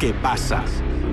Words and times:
¿Qué 0.00 0.14
pasa? 0.14 0.64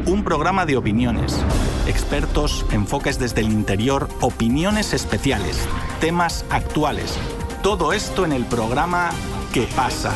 Un 0.06 0.24
programa 0.24 0.66
de 0.66 0.78
opiniones, 0.78 1.46
expertos, 1.88 2.66
enfoques 2.72 3.20
desde 3.20 3.42
el 3.42 3.52
interior, 3.52 4.08
opiniones 4.22 4.94
especiales, 4.94 5.68
temas 6.00 6.46
actuales. 6.50 7.20
Todo 7.62 7.92
esto 7.92 8.24
en 8.24 8.32
el 8.32 8.46
programa 8.46 9.10
¿Qué 9.54 9.68
pasa? 9.76 10.14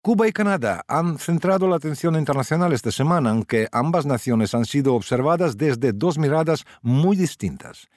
Cuba 0.00 0.26
y 0.26 0.32
Canadá 0.32 0.84
han 0.88 1.18
centrado 1.18 1.68
la 1.68 1.76
atención 1.76 2.16
internacional 2.16 2.72
esta 2.72 2.90
semana, 2.90 3.30
aunque 3.30 3.68
ambas 3.72 4.06
naciones 4.06 4.54
han 4.54 4.64
sido 4.64 4.94
observadas 4.94 5.58
desde 5.58 5.92
dos 5.92 6.16
miradas 6.16 6.64
muy 6.80 7.14
distintas. 7.14 7.88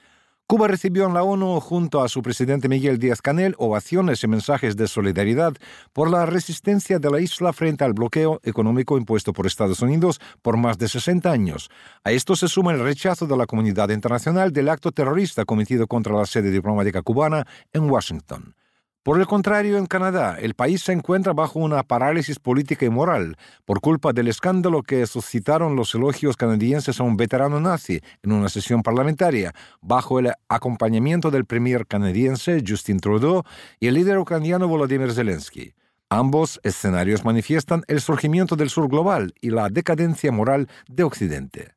Cuba 0.50 0.66
recibió 0.66 1.06
en 1.06 1.14
la 1.14 1.22
ONU, 1.22 1.60
junto 1.60 2.02
a 2.02 2.08
su 2.08 2.22
presidente 2.22 2.68
Miguel 2.68 2.98
Díaz-Canel, 2.98 3.54
ovaciones 3.56 4.24
y 4.24 4.26
mensajes 4.26 4.76
de 4.76 4.88
solidaridad 4.88 5.54
por 5.92 6.10
la 6.10 6.26
resistencia 6.26 6.98
de 6.98 7.08
la 7.08 7.20
isla 7.20 7.52
frente 7.52 7.84
al 7.84 7.92
bloqueo 7.92 8.40
económico 8.42 8.98
impuesto 8.98 9.32
por 9.32 9.46
Estados 9.46 9.80
Unidos 9.80 10.20
por 10.42 10.56
más 10.56 10.76
de 10.76 10.88
60 10.88 11.30
años. 11.30 11.70
A 12.02 12.10
esto 12.10 12.34
se 12.34 12.48
suma 12.48 12.72
el 12.72 12.80
rechazo 12.80 13.28
de 13.28 13.36
la 13.36 13.46
comunidad 13.46 13.90
internacional 13.90 14.52
del 14.52 14.70
acto 14.70 14.90
terrorista 14.90 15.44
cometido 15.44 15.86
contra 15.86 16.16
la 16.16 16.26
sede 16.26 16.50
diplomática 16.50 17.00
cubana 17.02 17.46
en 17.72 17.88
Washington. 17.88 18.56
Por 19.02 19.18
el 19.18 19.26
contrario, 19.26 19.78
en 19.78 19.86
Canadá, 19.86 20.36
el 20.38 20.52
país 20.52 20.82
se 20.82 20.92
encuentra 20.92 21.32
bajo 21.32 21.58
una 21.58 21.82
parálisis 21.82 22.38
política 22.38 22.84
y 22.84 22.90
moral 22.90 23.38
por 23.64 23.80
culpa 23.80 24.12
del 24.12 24.28
escándalo 24.28 24.82
que 24.82 25.06
suscitaron 25.06 25.74
los 25.74 25.94
elogios 25.94 26.36
canadienses 26.36 27.00
a 27.00 27.04
un 27.04 27.16
veterano 27.16 27.60
nazi 27.60 28.02
en 28.22 28.32
una 28.32 28.50
sesión 28.50 28.82
parlamentaria, 28.82 29.54
bajo 29.80 30.18
el 30.18 30.32
acompañamiento 30.50 31.30
del 31.30 31.46
premier 31.46 31.86
canadiense 31.86 32.62
Justin 32.66 33.00
Trudeau 33.00 33.42
y 33.78 33.86
el 33.86 33.94
líder 33.94 34.18
ucraniano 34.18 34.68
Volodymyr 34.68 35.14
Zelensky. 35.14 35.72
Ambos 36.10 36.60
escenarios 36.62 37.24
manifiestan 37.24 37.84
el 37.88 38.02
surgimiento 38.02 38.54
del 38.54 38.68
sur 38.68 38.86
global 38.86 39.32
y 39.40 39.48
la 39.48 39.70
decadencia 39.70 40.30
moral 40.30 40.68
de 40.88 41.04
Occidente. 41.04 41.74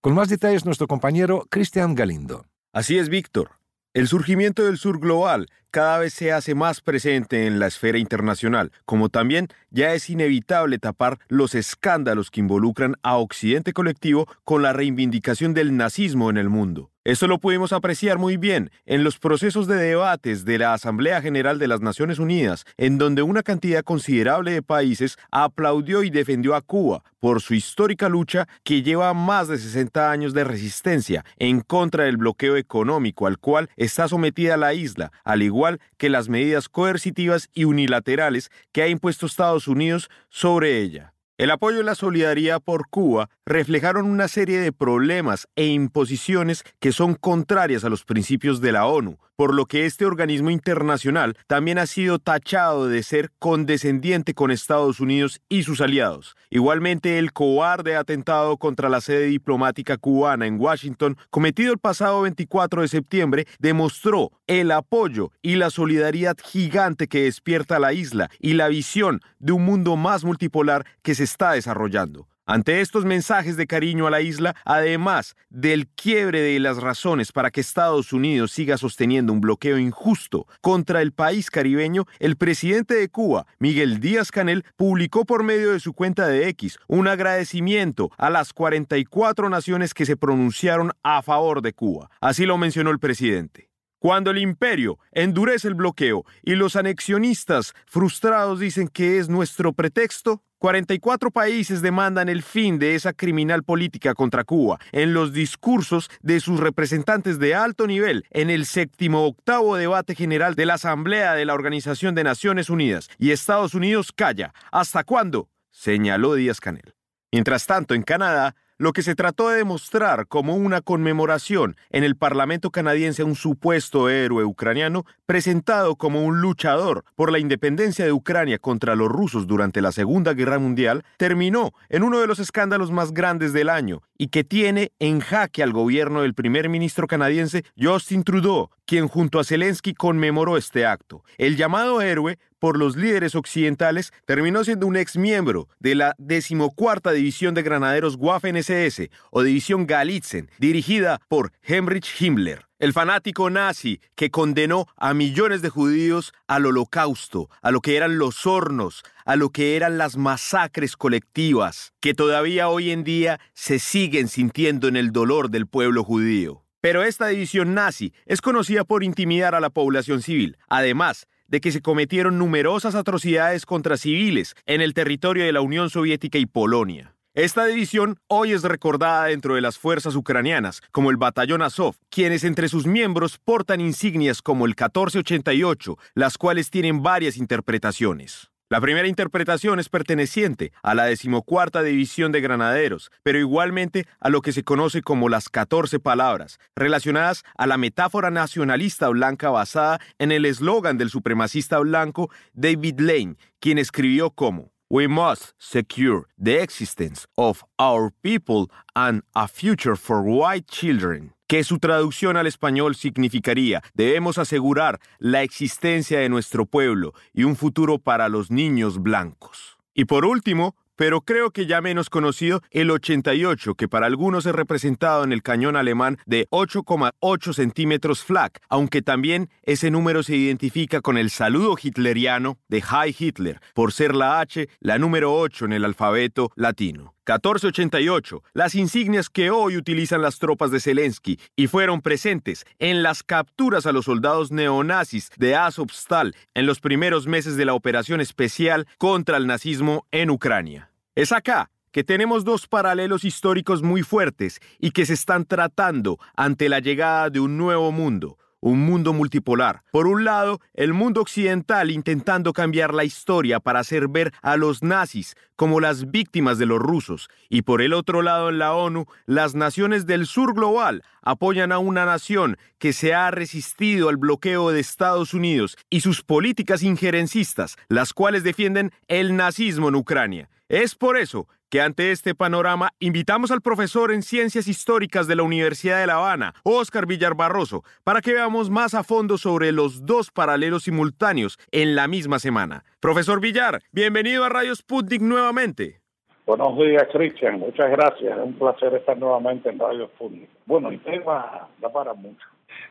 Con 0.00 0.14
más 0.14 0.30
detalles, 0.30 0.64
nuestro 0.64 0.86
compañero 0.86 1.46
Cristian 1.50 1.94
Galindo. 1.94 2.46
Así 2.72 2.96
es, 2.96 3.10
Víctor. 3.10 3.50
El 3.94 4.08
surgimiento 4.08 4.64
del 4.64 4.76
sur 4.76 4.98
global 4.98 5.46
cada 5.70 5.98
vez 5.98 6.12
se 6.12 6.32
hace 6.32 6.56
más 6.56 6.80
presente 6.80 7.46
en 7.46 7.60
la 7.60 7.68
esfera 7.68 7.96
internacional, 7.96 8.72
como 8.84 9.08
también 9.08 9.46
ya 9.70 9.94
es 9.94 10.10
inevitable 10.10 10.80
tapar 10.80 11.20
los 11.28 11.54
escándalos 11.54 12.32
que 12.32 12.40
involucran 12.40 12.96
a 13.04 13.18
Occidente 13.18 13.72
colectivo 13.72 14.26
con 14.42 14.62
la 14.62 14.72
reivindicación 14.72 15.54
del 15.54 15.76
nazismo 15.76 16.28
en 16.28 16.38
el 16.38 16.48
mundo. 16.48 16.90
Eso 17.04 17.26
lo 17.26 17.38
pudimos 17.38 17.74
apreciar 17.74 18.16
muy 18.16 18.38
bien 18.38 18.70
en 18.86 19.04
los 19.04 19.18
procesos 19.18 19.66
de 19.66 19.76
debates 19.76 20.46
de 20.46 20.56
la 20.56 20.72
Asamblea 20.72 21.20
General 21.20 21.58
de 21.58 21.68
las 21.68 21.82
Naciones 21.82 22.18
Unidas, 22.18 22.64
en 22.78 22.96
donde 22.96 23.20
una 23.20 23.42
cantidad 23.42 23.84
considerable 23.84 24.52
de 24.52 24.62
países 24.62 25.18
aplaudió 25.30 26.02
y 26.02 26.08
defendió 26.08 26.54
a 26.54 26.62
Cuba 26.62 27.04
por 27.20 27.42
su 27.42 27.52
histórica 27.52 28.08
lucha 28.08 28.48
que 28.62 28.82
lleva 28.82 29.12
más 29.12 29.48
de 29.48 29.58
60 29.58 30.10
años 30.10 30.32
de 30.32 30.44
resistencia 30.44 31.26
en 31.36 31.60
contra 31.60 32.04
del 32.04 32.16
bloqueo 32.16 32.56
económico 32.56 33.26
al 33.26 33.38
cual 33.38 33.68
está 33.76 34.08
sometida 34.08 34.56
la 34.56 34.72
isla, 34.72 35.12
al 35.24 35.42
igual 35.42 35.80
que 35.98 36.08
las 36.08 36.30
medidas 36.30 36.70
coercitivas 36.70 37.50
y 37.52 37.64
unilaterales 37.64 38.50
que 38.72 38.80
ha 38.80 38.88
impuesto 38.88 39.26
Estados 39.26 39.68
Unidos 39.68 40.08
sobre 40.30 40.78
ella. 40.80 41.13
El 41.36 41.50
apoyo 41.50 41.80
y 41.80 41.82
la 41.82 41.96
solidaridad 41.96 42.62
por 42.62 42.88
Cuba 42.88 43.28
reflejaron 43.44 44.06
una 44.06 44.28
serie 44.28 44.60
de 44.60 44.70
problemas 44.70 45.48
e 45.56 45.66
imposiciones 45.66 46.62
que 46.78 46.92
son 46.92 47.14
contrarias 47.14 47.82
a 47.82 47.88
los 47.88 48.04
principios 48.04 48.60
de 48.60 48.70
la 48.70 48.86
ONU, 48.86 49.18
por 49.36 49.54
lo 49.54 49.66
que 49.66 49.86
este 49.86 50.06
organismo 50.06 50.50
internacional 50.50 51.36
también 51.46 51.78
ha 51.78 51.86
sido 51.86 52.18
tachado 52.18 52.88
de 52.88 53.02
ser 53.02 53.30
condescendiente 53.38 54.34
con 54.34 54.50
Estados 54.50 55.00
Unidos 55.00 55.40
y 55.48 55.62
sus 55.62 55.80
aliados. 55.80 56.36
Igualmente, 56.50 57.18
el 57.18 57.32
cobarde 57.32 57.96
atentado 57.96 58.56
contra 58.56 58.88
la 58.88 59.00
sede 59.00 59.26
diplomática 59.26 59.96
cubana 59.96 60.46
en 60.46 60.60
Washington, 60.60 61.16
cometido 61.30 61.72
el 61.72 61.78
pasado 61.78 62.22
24 62.22 62.82
de 62.82 62.88
septiembre, 62.88 63.46
demostró 63.58 64.32
el 64.46 64.70
apoyo 64.70 65.32
y 65.42 65.56
la 65.56 65.70
solidaridad 65.70 66.36
gigante 66.42 67.08
que 67.08 67.24
despierta 67.24 67.78
la 67.78 67.92
isla 67.92 68.30
y 68.38 68.54
la 68.54 68.68
visión 68.68 69.20
de 69.38 69.52
un 69.52 69.64
mundo 69.64 69.96
más 69.96 70.24
multipolar 70.24 70.86
que 71.02 71.14
se 71.14 71.24
está 71.24 71.52
desarrollando. 71.52 72.28
Ante 72.46 72.82
estos 72.82 73.06
mensajes 73.06 73.56
de 73.56 73.66
cariño 73.66 74.06
a 74.06 74.10
la 74.10 74.20
isla, 74.20 74.54
además 74.66 75.34
del 75.48 75.88
quiebre 75.88 76.42
de 76.42 76.60
las 76.60 76.76
razones 76.76 77.32
para 77.32 77.50
que 77.50 77.62
Estados 77.62 78.12
Unidos 78.12 78.52
siga 78.52 78.76
sosteniendo 78.76 79.32
un 79.32 79.40
bloqueo 79.40 79.78
injusto 79.78 80.46
contra 80.60 81.00
el 81.00 81.12
país 81.12 81.50
caribeño, 81.50 82.04
el 82.18 82.36
presidente 82.36 82.96
de 82.96 83.08
Cuba, 83.08 83.46
Miguel 83.58 83.98
Díaz 83.98 84.30
Canel, 84.30 84.66
publicó 84.76 85.24
por 85.24 85.42
medio 85.42 85.72
de 85.72 85.80
su 85.80 85.94
cuenta 85.94 86.28
de 86.28 86.48
X 86.48 86.78
un 86.86 87.08
agradecimiento 87.08 88.10
a 88.18 88.28
las 88.28 88.52
44 88.52 89.48
naciones 89.48 89.94
que 89.94 90.04
se 90.04 90.18
pronunciaron 90.18 90.92
a 91.02 91.22
favor 91.22 91.62
de 91.62 91.72
Cuba. 91.72 92.10
Así 92.20 92.44
lo 92.44 92.58
mencionó 92.58 92.90
el 92.90 92.98
presidente. 92.98 93.70
Cuando 93.98 94.30
el 94.30 94.36
imperio 94.36 94.98
endurece 95.12 95.66
el 95.66 95.74
bloqueo 95.76 96.26
y 96.42 96.56
los 96.56 96.76
anexionistas 96.76 97.72
frustrados 97.86 98.60
dicen 98.60 98.88
que 98.88 99.18
es 99.18 99.30
nuestro 99.30 99.72
pretexto, 99.72 100.42
44 100.64 101.30
países 101.30 101.82
demandan 101.82 102.30
el 102.30 102.42
fin 102.42 102.78
de 102.78 102.94
esa 102.94 103.12
criminal 103.12 103.64
política 103.64 104.14
contra 104.14 104.44
Cuba 104.44 104.78
en 104.92 105.12
los 105.12 105.34
discursos 105.34 106.08
de 106.22 106.40
sus 106.40 106.58
representantes 106.58 107.38
de 107.38 107.54
alto 107.54 107.86
nivel 107.86 108.24
en 108.30 108.48
el 108.48 108.64
séptimo 108.64 109.26
octavo 109.26 109.76
debate 109.76 110.14
general 110.14 110.54
de 110.54 110.64
la 110.64 110.74
Asamblea 110.74 111.34
de 111.34 111.44
la 111.44 111.52
Organización 111.52 112.14
de 112.14 112.24
Naciones 112.24 112.70
Unidas. 112.70 113.10
Y 113.18 113.32
Estados 113.32 113.74
Unidos 113.74 114.10
calla. 114.10 114.54
¿Hasta 114.72 115.04
cuándo? 115.04 115.50
señaló 115.70 116.32
Díaz 116.32 116.60
Canel. 116.60 116.94
Mientras 117.30 117.66
tanto, 117.66 117.92
en 117.92 118.02
Canadá, 118.02 118.56
lo 118.78 118.92
que 118.92 119.02
se 119.02 119.14
trató 119.14 119.48
de 119.48 119.58
demostrar 119.58 120.26
como 120.26 120.56
una 120.56 120.80
conmemoración 120.80 121.76
en 121.90 122.04
el 122.04 122.16
Parlamento 122.16 122.70
canadiense 122.70 123.22
a 123.22 123.24
un 123.24 123.36
supuesto 123.36 124.08
héroe 124.08 124.44
ucraniano 124.44 125.04
presentado 125.26 125.96
como 125.96 126.24
un 126.24 126.40
luchador 126.40 127.04
por 127.14 127.30
la 127.30 127.38
independencia 127.38 128.04
de 128.04 128.12
Ucrania 128.12 128.58
contra 128.58 128.96
los 128.96 129.08
rusos 129.08 129.46
durante 129.46 129.80
la 129.80 129.92
Segunda 129.92 130.34
Guerra 130.34 130.58
Mundial, 130.58 131.04
terminó 131.16 131.72
en 131.88 132.02
uno 132.02 132.20
de 132.20 132.26
los 132.26 132.38
escándalos 132.38 132.90
más 132.90 133.12
grandes 133.12 133.52
del 133.52 133.68
año 133.68 134.02
y 134.18 134.28
que 134.28 134.44
tiene 134.44 134.92
en 134.98 135.20
jaque 135.20 135.62
al 135.62 135.72
gobierno 135.72 136.22
del 136.22 136.34
primer 136.34 136.68
ministro 136.68 137.06
canadiense 137.06 137.64
Justin 137.78 138.24
Trudeau, 138.24 138.70
quien 138.86 139.08
junto 139.08 139.38
a 139.38 139.44
Zelensky 139.44 139.94
conmemoró 139.94 140.56
este 140.56 140.86
acto. 140.86 141.24
El 141.38 141.56
llamado 141.56 142.00
héroe 142.00 142.38
por 142.64 142.78
los 142.78 142.96
líderes 142.96 143.34
occidentales, 143.34 144.10
terminó 144.24 144.64
siendo 144.64 144.86
un 144.86 144.96
ex 144.96 145.18
miembro 145.18 145.68
de 145.80 145.94
la 145.94 146.14
decimocuarta 146.16 147.12
División 147.12 147.52
de 147.52 147.62
Granaderos 147.62 148.18
Waffen-SS 148.18 149.10
o 149.30 149.42
División 149.42 149.86
Galitzen, 149.86 150.50
dirigida 150.58 151.20
por 151.28 151.52
Heinrich 151.62 152.18
Himmler, 152.18 152.64
el 152.78 152.94
fanático 152.94 153.50
nazi 153.50 154.00
que 154.14 154.30
condenó 154.30 154.86
a 154.96 155.12
millones 155.12 155.60
de 155.60 155.68
judíos 155.68 156.32
al 156.46 156.64
holocausto, 156.64 157.50
a 157.60 157.70
lo 157.70 157.82
que 157.82 157.98
eran 157.98 158.16
los 158.16 158.46
hornos, 158.46 159.02
a 159.26 159.36
lo 159.36 159.50
que 159.50 159.76
eran 159.76 159.98
las 159.98 160.16
masacres 160.16 160.96
colectivas, 160.96 161.92
que 162.00 162.14
todavía 162.14 162.70
hoy 162.70 162.92
en 162.92 163.04
día 163.04 163.40
se 163.52 163.78
siguen 163.78 164.26
sintiendo 164.26 164.88
en 164.88 164.96
el 164.96 165.12
dolor 165.12 165.50
del 165.50 165.66
pueblo 165.66 166.02
judío. 166.02 166.63
Pero 166.84 167.02
esta 167.02 167.28
división 167.28 167.72
nazi 167.72 168.12
es 168.26 168.42
conocida 168.42 168.84
por 168.84 169.02
intimidar 169.04 169.54
a 169.54 169.60
la 169.60 169.70
población 169.70 170.20
civil. 170.20 170.58
Además, 170.68 171.28
de 171.48 171.62
que 171.62 171.72
se 171.72 171.80
cometieron 171.80 172.36
numerosas 172.36 172.94
atrocidades 172.94 173.64
contra 173.64 173.96
civiles 173.96 174.54
en 174.66 174.82
el 174.82 174.92
territorio 174.92 175.46
de 175.46 175.52
la 175.54 175.62
Unión 175.62 175.88
Soviética 175.88 176.36
y 176.36 176.44
Polonia. 176.44 177.16
Esta 177.32 177.64
división 177.64 178.18
hoy 178.26 178.52
es 178.52 178.64
recordada 178.64 179.24
dentro 179.24 179.54
de 179.54 179.62
las 179.62 179.78
fuerzas 179.78 180.14
ucranianas 180.14 180.82
como 180.92 181.10
el 181.10 181.16
Batallón 181.16 181.62
Azov, 181.62 181.96
quienes 182.10 182.44
entre 182.44 182.68
sus 182.68 182.86
miembros 182.86 183.38
portan 183.42 183.80
insignias 183.80 184.42
como 184.42 184.66
el 184.66 184.72
1488, 184.72 185.96
las 186.12 186.36
cuales 186.36 186.68
tienen 186.68 187.02
varias 187.02 187.38
interpretaciones. 187.38 188.50
La 188.74 188.80
primera 188.80 189.06
interpretación 189.06 189.78
es 189.78 189.88
perteneciente 189.88 190.72
a 190.82 190.96
la 190.96 191.04
decimocuarta 191.04 191.84
división 191.84 192.32
de 192.32 192.40
granaderos, 192.40 193.12
pero 193.22 193.38
igualmente 193.38 194.08
a 194.18 194.30
lo 194.30 194.42
que 194.42 194.50
se 194.50 194.64
conoce 194.64 195.00
como 195.00 195.28
las 195.28 195.48
14 195.48 196.00
palabras, 196.00 196.58
relacionadas 196.74 197.44
a 197.56 197.68
la 197.68 197.76
metáfora 197.76 198.32
nacionalista 198.32 199.08
blanca 199.10 199.50
basada 199.50 200.00
en 200.18 200.32
el 200.32 200.44
eslogan 200.44 200.98
del 200.98 201.08
supremacista 201.08 201.78
blanco 201.78 202.32
David 202.52 202.98
Lane, 202.98 203.36
quien 203.60 203.78
escribió 203.78 204.30
como 204.30 204.72
We 204.90 205.06
must 205.06 205.52
secure 205.56 206.24
the 206.36 206.60
existence 206.60 207.28
of 207.36 207.62
our 207.78 208.10
people 208.22 208.72
and 208.96 209.22
a 209.36 209.46
future 209.46 209.94
for 209.94 210.20
white 210.20 210.66
children 210.66 211.33
que 211.46 211.64
su 211.64 211.78
traducción 211.78 212.36
al 212.36 212.46
español 212.46 212.94
significaría 212.94 213.82
debemos 213.94 214.38
asegurar 214.38 215.00
la 215.18 215.42
existencia 215.42 216.20
de 216.20 216.28
nuestro 216.28 216.66
pueblo 216.66 217.14
y 217.32 217.44
un 217.44 217.56
futuro 217.56 217.98
para 217.98 218.28
los 218.28 218.50
niños 218.50 219.02
blancos. 219.02 219.78
Y 219.94 220.06
por 220.06 220.24
último, 220.24 220.74
pero 220.96 221.22
creo 221.22 221.50
que 221.50 221.66
ya 221.66 221.80
menos 221.80 222.08
conocido 222.08 222.62
el 222.70 222.90
88, 222.90 223.74
que 223.74 223.88
para 223.88 224.06
algunos 224.06 224.46
es 224.46 224.54
representado 224.54 225.24
en 225.24 225.32
el 225.32 225.42
cañón 225.42 225.76
alemán 225.76 226.18
de 226.26 226.46
8,8 226.50 227.52
centímetros 227.52 228.22
flak, 228.22 228.60
aunque 228.68 229.02
también 229.02 229.50
ese 229.62 229.90
número 229.90 230.22
se 230.22 230.36
identifica 230.36 231.00
con 231.00 231.18
el 231.18 231.30
saludo 231.30 231.76
hitleriano 231.80 232.58
de 232.68 232.82
Heil 232.82 233.16
Hitler, 233.18 233.60
por 233.74 233.92
ser 233.92 234.14
la 234.14 234.40
H 234.40 234.68
la 234.80 234.98
número 234.98 235.34
8 235.34 235.64
en 235.66 235.72
el 235.72 235.84
alfabeto 235.84 236.50
latino. 236.54 237.13
1488, 237.26 238.42
las 238.52 238.74
insignias 238.74 239.30
que 239.30 239.50
hoy 239.50 239.78
utilizan 239.78 240.20
las 240.20 240.38
tropas 240.38 240.70
de 240.70 240.80
Zelensky 240.80 241.40
y 241.56 241.68
fueron 241.68 242.02
presentes 242.02 242.66
en 242.78 243.02
las 243.02 243.22
capturas 243.22 243.86
a 243.86 243.92
los 243.92 244.04
soldados 244.04 244.52
neonazis 244.52 245.30
de 245.38 245.56
Azovstal 245.56 246.36
en 246.52 246.66
los 246.66 246.80
primeros 246.80 247.26
meses 247.26 247.56
de 247.56 247.64
la 247.64 247.72
operación 247.72 248.20
especial 248.20 248.86
contra 248.98 249.38
el 249.38 249.46
nazismo 249.46 250.06
en 250.10 250.28
Ucrania. 250.28 250.90
Es 251.14 251.32
acá 251.32 251.70
que 251.92 252.04
tenemos 252.04 252.44
dos 252.44 252.66
paralelos 252.66 253.24
históricos 253.24 253.82
muy 253.82 254.02
fuertes 254.02 254.60
y 254.80 254.90
que 254.90 255.06
se 255.06 255.14
están 255.14 255.44
tratando 255.44 256.18
ante 256.36 256.68
la 256.68 256.80
llegada 256.80 257.30
de 257.30 257.38
un 257.40 257.56
nuevo 257.56 257.92
mundo, 257.92 258.36
un 258.64 258.80
mundo 258.80 259.12
multipolar. 259.12 259.82
Por 259.92 260.06
un 260.06 260.24
lado, 260.24 260.58
el 260.72 260.94
mundo 260.94 261.20
occidental 261.20 261.90
intentando 261.90 262.54
cambiar 262.54 262.94
la 262.94 263.04
historia 263.04 263.60
para 263.60 263.80
hacer 263.80 264.08
ver 264.08 264.32
a 264.40 264.56
los 264.56 264.82
nazis 264.82 265.36
como 265.54 265.80
las 265.80 266.10
víctimas 266.10 266.56
de 266.56 266.64
los 266.64 266.78
rusos, 266.78 267.28
y 267.50 267.62
por 267.62 267.82
el 267.82 267.92
otro 267.92 268.22
lado 268.22 268.48
en 268.48 268.58
la 268.58 268.72
ONU, 268.72 269.04
las 269.26 269.54
naciones 269.54 270.06
del 270.06 270.26
sur 270.26 270.54
global 270.54 271.04
apoyan 271.20 271.72
a 271.72 271.78
una 271.78 272.06
nación 272.06 272.56
que 272.78 272.94
se 272.94 273.12
ha 273.12 273.30
resistido 273.30 274.08
al 274.08 274.16
bloqueo 274.16 274.70
de 274.70 274.80
Estados 274.80 275.34
Unidos 275.34 275.76
y 275.90 276.00
sus 276.00 276.22
políticas 276.22 276.82
injerencistas, 276.82 277.76
las 277.88 278.14
cuales 278.14 278.44
defienden 278.44 278.92
el 279.08 279.36
nazismo 279.36 279.90
en 279.90 279.96
Ucrania. 279.96 280.48
Es 280.70 280.94
por 280.94 281.18
eso 281.18 281.48
que 281.74 281.80
ante 281.80 282.12
este 282.12 282.36
panorama 282.36 282.90
invitamos 283.00 283.50
al 283.50 283.60
profesor 283.60 284.12
en 284.12 284.22
Ciencias 284.22 284.68
Históricas 284.68 285.26
de 285.26 285.34
la 285.34 285.42
Universidad 285.42 285.98
de 285.98 286.06
La 286.06 286.18
Habana, 286.18 286.54
Óscar 286.62 287.04
Villar 287.04 287.34
Barroso, 287.34 287.82
para 288.04 288.20
que 288.20 288.32
veamos 288.32 288.70
más 288.70 288.94
a 288.94 289.02
fondo 289.02 289.38
sobre 289.38 289.72
los 289.72 290.06
dos 290.06 290.30
paralelos 290.30 290.84
simultáneos 290.84 291.58
en 291.72 291.96
la 291.96 292.06
misma 292.06 292.38
semana. 292.38 292.84
Profesor 293.00 293.40
Villar, 293.40 293.80
bienvenido 293.90 294.44
a 294.44 294.50
Radio 294.50 294.72
Sputnik 294.72 295.20
nuevamente. 295.20 296.00
Buenos 296.46 296.78
días, 296.78 297.08
Cristian. 297.10 297.58
Muchas 297.58 297.90
gracias. 297.90 298.38
Es 298.38 298.44
un 298.44 298.54
placer 298.54 298.94
estar 298.94 299.18
nuevamente 299.18 299.68
en 299.68 299.76
Radio 299.80 300.06
Sputnik. 300.14 300.48
Bueno, 300.66 300.90
el 300.90 301.02
tema 301.02 301.68
da 301.80 301.92
para 301.92 302.14
mucho. 302.14 302.46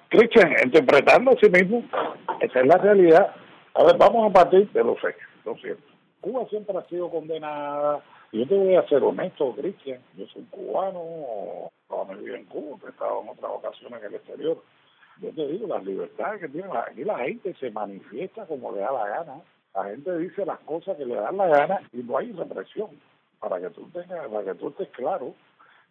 Cristian, 0.09 0.51
interpretando 0.61 1.31
a 1.31 1.35
sí 1.41 1.49
mismo, 1.49 1.85
esa 2.41 2.59
es 2.59 2.67
la 2.67 2.77
realidad. 2.79 3.33
A 3.75 3.83
ver, 3.85 3.95
vamos 3.97 4.29
a 4.29 4.33
partir 4.33 4.69
de 4.73 4.83
los 4.83 4.97
hechos, 4.97 5.29
lo 5.45 5.55
cierto. 5.55 5.83
Cuba 6.19 6.45
siempre 6.49 6.77
ha 6.77 6.83
sido 6.89 7.09
condenada 7.09 8.03
yo 8.33 8.47
te 8.47 8.57
voy 8.57 8.75
a 8.75 8.87
ser 8.87 9.03
honesto, 9.03 9.53
Cristian. 9.53 10.01
Yo 10.17 10.25
soy 10.27 10.41
cubano, 10.49 11.69
mi 12.09 12.25
vida 12.25 12.37
en 12.37 12.45
Cuba, 12.45 12.77
he 12.83 12.89
estado 12.89 13.21
en 13.21 13.29
otras 13.29 13.51
ocasiones 13.51 13.99
en 14.01 14.07
el 14.07 14.15
exterior. 14.15 14.57
Yo 15.21 15.29
te 15.31 15.47
digo, 15.47 15.67
las 15.67 15.85
libertades 15.85 16.41
que 16.41 16.49
tienen 16.49 16.75
aquí 16.75 17.03
la 17.03 17.19
gente 17.19 17.53
se 17.59 17.69
manifiesta 17.69 18.47
como 18.47 18.71
le 18.71 18.79
da 18.79 18.91
la 18.91 19.07
gana. 19.07 19.41
La 19.75 19.83
gente 19.85 20.17
dice 20.17 20.47
las 20.47 20.59
cosas 20.61 20.97
que 20.97 21.05
le 21.05 21.13
dan 21.13 21.37
la 21.37 21.47
gana 21.47 21.81
y 21.91 21.97
no 21.97 22.17
hay 22.17 22.31
represión. 22.31 22.89
Para 23.39 23.59
que 23.61 23.69
tú 23.69 23.87
tengas, 23.93 24.27
para 24.27 24.43
que 24.43 24.55
tú 24.55 24.69
estés 24.69 24.89
claro. 24.89 25.35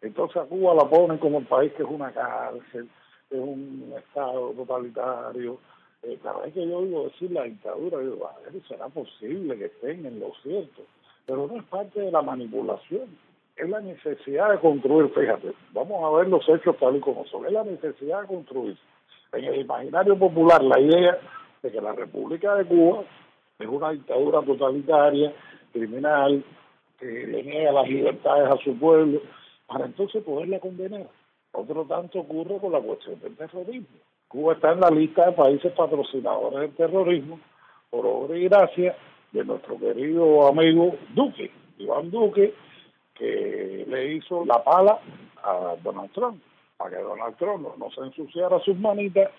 Entonces 0.00 0.37
a 0.39 0.44
Cuba 0.44 0.75
la 0.75 0.91
ponen 0.91 1.19
como 1.19 1.39
un 1.39 1.47
país 1.47 1.73
que 1.75 1.85
es 1.85 1.89
una 1.89 2.11
cárcel, 2.12 2.91
es 3.31 3.39
un 3.39 3.94
estado 3.97 4.50
totalitario. 4.50 5.61
Eh, 6.03 6.19
cada 6.21 6.41
vez 6.41 6.55
que 6.55 6.69
yo 6.69 6.83
digo 6.83 7.05
decir 7.05 7.31
la 7.31 7.44
dictadura, 7.44 7.99
digo, 7.99 8.27
a 8.27 8.37
ver, 8.41 8.61
será 8.67 8.89
posible 8.89 9.56
que 9.56 9.67
estén 9.67 10.05
en 10.05 10.19
lo 10.19 10.33
cierto 10.43 10.83
pero 11.27 11.47
no 11.47 11.57
es 11.57 11.65
parte 11.65 12.01
de 12.01 12.11
la 12.11 12.23
manipulación, 12.23 13.09
es 13.57 13.69
la 13.69 13.81
necesidad 13.81 14.51
de 14.51 14.59
construir, 14.59 15.11
fíjate, 15.11 15.53
vamos 15.73 16.03
a 16.03 16.17
ver 16.17 16.29
los 16.29 16.49
hechos 16.49 16.77
tal 16.79 16.97
y 16.97 17.01
como 17.01 17.25
son, 17.27 17.47
es 17.47 17.53
la 17.53 17.65
necesidad 17.65 18.23
de 18.23 18.27
construir. 18.27 18.77
En 19.33 19.45
el 19.45 19.61
imaginario 19.61 20.19
popular 20.19 20.63
la 20.63 20.81
idea 20.81 21.19
de 21.63 21.71
que 21.71 21.81
la 21.81 21.93
República 21.93 22.55
de 22.57 22.65
Cuba 22.65 23.05
es 23.59 23.67
una 23.67 23.91
dictadura 23.91 24.43
totalitaria, 24.43 25.33
criminal, 25.73 26.45
que 26.99 27.07
le 27.07 27.43
niega 27.43 27.73
las 27.73 27.89
libertades 27.89 28.51
a 28.51 28.57
su 28.63 28.79
pueblo, 28.79 29.21
para 29.67 29.87
entonces 29.87 30.23
poderla 30.23 30.61
condenar. 30.61 31.07
Otro 31.53 31.85
tanto 31.85 32.21
ocurre 32.21 32.59
con 32.59 32.73
la 32.73 32.81
cuestión 32.81 33.21
del 33.21 33.37
terrorismo. 33.37 33.99
Cuba 34.29 34.55
está 34.55 34.73
en 34.73 34.81
la 34.81 34.91
lista 34.91 35.27
de 35.27 35.33
países 35.33 35.73
patrocinadores 35.73 36.61
del 36.61 36.75
terrorismo, 36.75 37.39
por 37.91 38.07
obra 38.07 38.37
y 38.37 38.49
gracia 38.49 38.97
de 39.32 39.44
nuestro 39.44 39.79
querido 39.79 40.46
amigo 40.46 40.94
Duque, 41.14 41.50
Iván 41.79 42.11
Duque, 42.11 42.55
que 43.14 43.84
le 43.88 44.14
hizo 44.14 44.44
la 44.44 44.62
pala 44.62 44.99
a 45.43 45.76
Donald 45.82 46.12
Trump, 46.12 46.43
para 46.76 46.90
que 46.90 47.02
Donald 47.02 47.37
Trump 47.37 47.69
no, 47.79 47.90
se 47.90 48.00
ensuciara 48.02 48.61
sus 48.61 48.79
manitas. 48.79 49.31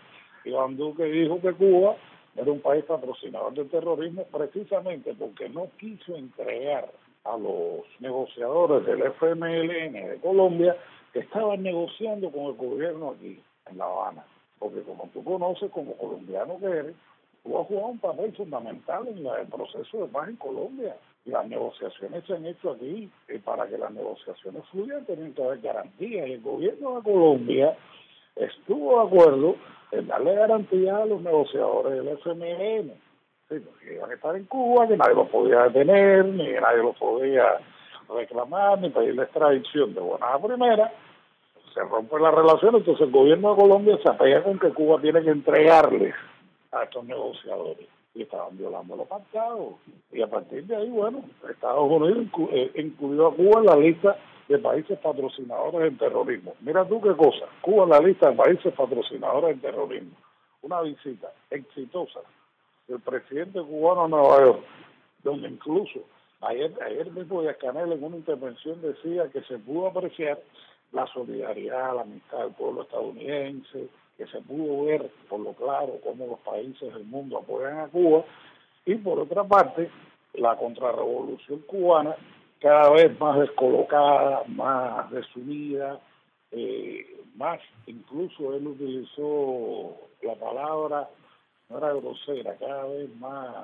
Iván 0.45 0.75
Duque 0.75 1.05
dijo 1.05 1.39
que 1.39 1.53
Cuba 1.53 1.95
era 2.35 2.51
un 2.51 2.61
país 2.61 2.83
patrocinador 2.85 3.53
del 3.53 3.69
terrorismo 3.69 4.25
precisamente 4.31 5.13
porque 5.13 5.47
no 5.49 5.67
quiso 5.77 6.15
entregar 6.15 6.89
a 7.25 7.37
los 7.37 7.83
negociadores 7.99 8.85
del 8.85 9.03
FMLN 9.03 9.93
de 9.93 10.19
Colombia 10.21 10.75
que 11.13 11.19
estaban 11.19 11.61
negociando 11.61 12.31
con 12.31 12.45
el 12.45 12.53
gobierno 12.53 13.11
aquí 13.11 13.39
en 13.69 13.77
La 13.77 13.85
Habana. 13.85 14.25
Porque 14.59 14.81
como 14.81 15.09
tú 15.13 15.23
conoces, 15.23 15.71
como 15.71 15.95
colombiano 15.95 16.57
que 16.59 16.65
eres, 16.65 16.95
tú 17.43 17.59
has 17.59 17.67
jugado 17.67 17.87
un 17.87 17.99
papel 17.99 18.33
fundamental 18.35 19.07
en 19.07 19.25
el 19.25 19.47
proceso 19.47 19.97
de 19.99 20.07
paz 20.07 20.29
en 20.29 20.35
Colombia. 20.37 20.95
Y 21.25 21.31
las 21.31 21.47
negociaciones 21.47 22.23
se 22.25 22.33
han 22.33 22.45
hecho 22.45 22.71
aquí 22.71 23.09
y 23.29 23.37
para 23.39 23.67
que 23.67 23.77
las 23.77 23.91
negociaciones 23.91 24.63
fluyan 24.71 25.05
tienen 25.05 25.33
que 25.33 25.43
haber 25.43 25.61
garantías. 25.61 26.27
Y 26.27 26.33
el 26.33 26.41
gobierno 26.41 26.97
de 26.97 27.03
Colombia 27.03 27.77
estuvo 28.35 28.99
de 28.99 29.07
acuerdo 29.07 29.55
en 29.91 30.07
darle 30.07 30.35
garantía 30.35 30.97
a 30.97 31.05
los 31.05 31.21
negociadores 31.21 31.93
del 31.93 32.17
FMLN. 32.17 32.93
Sí, 33.49 33.55
que 33.81 33.93
iban 33.95 34.09
a 34.09 34.13
estar 34.13 34.35
en 34.35 34.45
Cuba, 34.45 34.87
que 34.87 34.97
nadie 34.97 35.15
los 35.15 35.29
podía 35.29 35.63
detener, 35.63 36.25
ni 36.25 36.51
nadie 36.53 36.83
los 36.83 36.97
podía 36.97 37.59
reclamar, 38.09 38.79
ni 38.79 38.89
pedir 38.89 39.15
la 39.15 39.23
extradición 39.23 39.93
de 39.93 40.01
buena 40.01 40.39
primera. 40.39 40.91
Se 41.73 41.81
rompe 41.81 42.19
la 42.19 42.31
relación, 42.31 42.75
entonces 42.75 43.07
el 43.07 43.11
gobierno 43.11 43.51
de 43.51 43.61
Colombia 43.61 43.97
se 44.01 44.09
apega 44.09 44.43
con 44.43 44.59
que 44.59 44.69
Cuba 44.69 44.99
tiene 45.01 45.23
que 45.23 45.29
entregarles 45.29 46.13
a 46.73 46.83
estos 46.83 47.05
negociadores 47.05 47.87
y 48.15 48.23
estaban 48.23 48.57
violando 48.57 48.95
los 48.95 49.07
pactados. 49.07 49.75
Y 50.11 50.21
a 50.21 50.27
partir 50.27 50.65
de 50.65 50.75
ahí, 50.75 50.89
bueno, 50.89 51.23
Estados 51.49 51.89
Unidos 51.89 52.27
eh, 52.51 52.71
incluyó 52.75 53.27
a 53.27 53.35
Cuba 53.35 53.59
en 53.59 53.65
la 53.65 53.75
lista 53.75 54.17
de 54.47 54.59
países 54.59 54.99
patrocinadores 54.99 55.81
del 55.81 55.97
terrorismo. 55.97 56.53
Mira 56.61 56.87
tú 56.87 57.01
qué 57.01 57.15
cosa, 57.15 57.45
Cuba 57.61 57.83
en 57.83 57.89
la 57.89 57.99
lista 57.99 58.29
de 58.29 58.35
países 58.35 58.73
patrocinadores 58.73 59.49
del 59.51 59.61
terrorismo. 59.61 60.15
Una 60.61 60.81
visita 60.81 61.31
exitosa 61.49 62.19
del 62.87 62.99
presidente 62.99 63.61
cubano 63.61 64.05
a 64.05 64.07
Nueva 64.07 64.45
York, 64.45 64.63
donde 65.23 65.49
incluso 65.49 66.01
ayer, 66.41 66.71
ayer 66.85 67.11
mismo 67.11 67.41
Díaz 67.41 67.57
Canel 67.57 67.91
en 67.91 68.03
una 68.03 68.17
intervención 68.17 68.81
decía 68.81 69.29
que 69.31 69.41
se 69.43 69.57
pudo 69.59 69.87
apreciar 69.87 70.39
la 70.91 71.07
solidaridad, 71.07 71.95
la 71.95 72.01
amistad 72.01 72.39
del 72.39 72.53
pueblo 72.53 72.83
estadounidense, 72.83 73.87
que 74.17 74.27
se 74.27 74.41
pudo 74.41 74.85
ver 74.85 75.09
por 75.29 75.39
lo 75.39 75.53
claro 75.53 75.99
cómo 76.03 76.27
los 76.27 76.39
países 76.39 76.93
del 76.93 77.05
mundo 77.05 77.39
apoyan 77.39 77.79
a 77.79 77.87
Cuba, 77.87 78.23
y 78.85 78.95
por 78.95 79.19
otra 79.19 79.43
parte, 79.43 79.89
la 80.33 80.57
contrarrevolución 80.57 81.59
cubana 81.61 82.15
cada 82.59 82.89
vez 82.91 83.19
más 83.19 83.39
descolocada, 83.39 84.43
más 84.47 85.11
desunida, 85.11 85.99
eh, 86.51 87.05
más, 87.35 87.59
incluso 87.87 88.53
él 88.53 88.67
utilizó 88.67 89.95
la 90.21 90.35
palabra, 90.35 91.09
no 91.69 91.77
era 91.77 91.93
grosera, 91.93 92.55
cada 92.57 92.85
vez 92.85 93.13
más, 93.17 93.55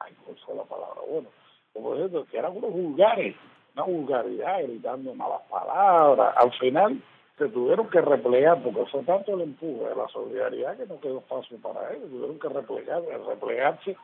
ay, 0.00 0.12
¿cuál 0.24 0.56
la 0.56 0.64
palabra? 0.64 1.00
Bueno, 1.08 1.28
como 1.72 1.94
ejemplo, 1.94 2.26
que 2.30 2.38
eran 2.38 2.56
unos 2.56 2.72
vulgares, 2.72 3.36
una 3.74 3.84
vulgaridad, 3.84 4.62
gritando 4.62 5.14
malas 5.14 5.42
palabras, 5.48 6.34
al 6.36 6.52
final 6.54 7.02
se 7.38 7.48
tuvieron 7.48 7.88
que 7.88 8.00
replegar, 8.00 8.62
porque 8.62 8.84
fue 8.90 9.02
tanto 9.02 9.34
el 9.34 9.42
empuje 9.42 9.88
de 9.88 9.96
la 9.96 10.08
solidaridad 10.08 10.76
que 10.76 10.86
no 10.86 11.00
quedó 11.00 11.18
espacio 11.18 11.58
para 11.58 11.92
ellos, 11.92 12.10
tuvieron 12.10 12.38
que 12.38 12.48
replegar, 12.48 13.02
replegarse 13.26 13.96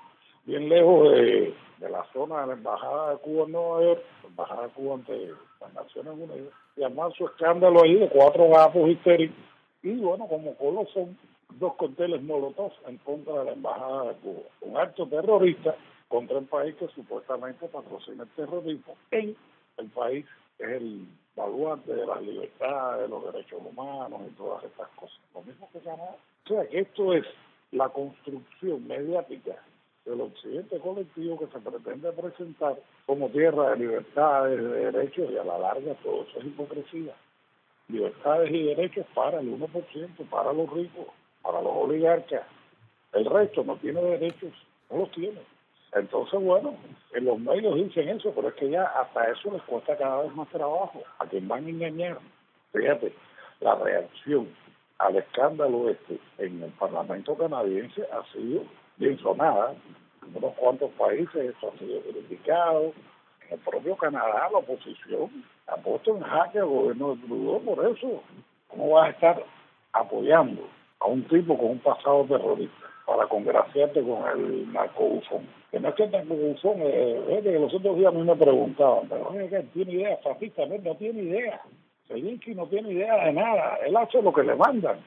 bien 0.45 0.69
lejos 0.69 1.13
de, 1.13 1.55
la 1.81 2.05
zona 2.13 2.41
de 2.41 2.47
la 2.49 2.53
Embajada 2.55 3.13
de 3.13 3.19
Cuba 3.19 3.45
en 3.45 3.53
Nueva 3.53 3.83
York, 3.83 4.03
la 4.23 4.29
Embajada 4.29 4.63
de 4.63 4.69
Cuba 4.71 4.95
ante 4.95 5.33
las 5.61 5.75
Naciones 5.75 6.13
Unidas, 6.15 6.55
y 6.77 6.83
además 6.83 7.13
su 7.17 7.27
escándalo 7.27 7.83
ahí 7.83 7.97
de 7.97 8.09
cuatro 8.09 8.49
gafos 8.49 8.89
histéricos, 8.89 9.37
y 9.83 9.97
bueno, 9.97 10.27
como 10.27 10.55
Colo 10.57 10.87
son 10.93 11.17
dos 11.55 11.75
cócteles 11.75 12.23
molotov 12.23 12.73
en 12.87 12.99
contra 12.99 13.39
de 13.41 13.45
la 13.45 13.53
Embajada 13.53 14.05
de 14.05 14.15
Cuba, 14.15 14.41
un 14.63 14.77
acto 14.77 15.07
terrorista 15.07 15.77
contra 16.09 16.39
el 16.39 16.47
país 16.47 16.75
que 16.77 16.89
supuestamente 16.89 17.69
patrocina 17.69 18.25
el 18.25 18.31
terrorismo. 18.31 18.97
En 19.11 19.37
el 19.77 19.91
país 19.91 20.27
que 20.57 20.65
es 20.65 20.71
el 20.71 21.07
de 21.87 22.07
las 22.07 22.23
libertades, 22.23 23.03
de 23.03 23.09
los 23.09 23.33
derechos 23.33 23.61
humanos 23.65 24.21
y 24.27 24.35
todas 24.35 24.65
estas 24.65 24.89
cosas. 24.91 25.19
Lo 25.35 25.43
mismo 25.43 25.69
que 25.73 25.81
llama. 25.81 26.05
O 26.45 26.49
sea, 26.49 26.67
que 26.69 26.81
esto 26.81 27.13
es 27.15 27.25
la 27.73 27.89
construcción 27.91 28.87
mediática 28.87 29.57
del 30.05 30.21
occidente 30.23 30.79
colectivo 30.81 31.39
que 31.39 31.47
se 31.47 31.59
pretende 31.59 32.13
presentar 32.13 32.77
como 33.07 33.29
tierra 33.29 33.71
de 33.71 33.77
libertades, 33.77 34.59
de 34.59 34.91
derechos, 34.91 35.31
y 35.31 35.37
a 35.37 35.45
la 35.45 35.59
larga 35.59 35.95
todo 36.03 36.23
eso 36.23 36.41
es 36.41 36.47
hipocresía. 36.47 37.15
Libertades 37.89 38.51
y 38.51 38.63
derechos 38.65 39.07
para 39.15 39.41
el 39.41 39.59
1%, 39.59 40.29
para 40.31 40.53
los 40.53 40.71
ricos, 40.73 41.07
para 41.43 41.63
los 41.63 41.73
oligarcas. 41.73 42.43
El 43.13 43.25
resto 43.27 43.65
no 43.65 43.77
tiene 43.77 44.01
derechos, 44.03 44.53
no 44.91 44.99
los 44.99 45.11
tiene. 45.13 45.41
Entonces, 45.93 46.41
bueno, 46.41 46.75
en 47.15 47.25
los 47.25 47.39
medios 47.39 47.75
dicen 47.75 48.09
eso, 48.09 48.33
pero 48.35 48.49
es 48.49 48.55
que 48.55 48.71
ya 48.71 48.85
hasta 48.85 49.31
eso 49.31 49.51
les 49.53 49.63
cuesta 49.63 49.97
cada 49.97 50.23
vez 50.23 50.35
más 50.35 50.49
trabajo. 50.49 51.03
A 51.19 51.27
quien 51.27 51.49
van 51.49 51.67
a 51.67 51.71
engañar. 51.71 52.19
Fíjate, 52.73 53.13
la 53.61 53.75
reacción 53.77 54.49
al 54.99 55.17
escándalo 55.17 55.89
este 55.89 56.19
en 56.39 56.63
el 56.63 56.71
Parlamento 56.73 57.37
canadiense 57.37 58.03
ha 58.13 58.23
sido 58.33 58.63
bien 58.97 59.19
sonada. 59.19 59.75
En 60.27 60.37
unos 60.37 60.55
cuantos 60.55 60.91
países 60.93 61.37
esto 61.37 61.73
ha 61.75 61.79
sido 61.79 62.01
criticado. 62.03 62.93
En 63.47 63.55
el 63.55 63.59
propio 63.61 63.97
Canadá 63.97 64.49
la 64.53 64.59
oposición 64.59 65.45
ha 65.69 65.77
puesto 65.77 66.17
en 66.17 66.23
jaque 66.23 66.59
al 66.59 66.67
gobierno 66.67 67.15
de 67.15 67.27
Trudeau 67.27 67.65
por 67.65 67.87
eso. 67.87 68.23
¿Cómo 68.69 68.91
vas 68.91 69.07
a 69.07 69.11
estar 69.11 69.45
apoyando 69.93 70.69
a 71.01 71.07
un 71.07 71.23
tipo 71.29 71.57
con 71.57 71.71
un 71.71 71.79
pasado 71.79 72.27
terrorista 72.27 72.88
para 73.09 73.27
congraciarte 73.27 74.03
con 74.03 74.29
el 74.29 74.71
narcobufón? 74.71 75.49
Que 75.71 75.81
no 75.81 75.89
es 75.89 75.95
que 75.95 76.05
el 76.05 76.11
narcobufón, 76.11 76.75
eh, 76.81 77.41
que 77.43 77.59
los 77.59 77.73
otros 77.73 77.97
días 77.97 78.13
a 78.13 78.17
mí 78.17 78.23
me 78.23 78.37
preguntaban, 78.37 79.09
pero 79.09 79.33
tiene 79.73 79.93
idea, 79.93 80.19
fascista, 80.19 80.67
no 80.67 80.95
tiene 80.97 81.23
idea. 81.23 81.63
Zelensky 82.07 82.55
no 82.55 82.67
tiene 82.67 82.93
idea 82.93 83.25
de 83.25 83.33
nada, 83.33 83.79
él 83.87 83.97
hace 83.97 84.21
lo 84.21 84.33
que 84.33 84.43
le 84.43 84.55
mandan. 84.57 84.99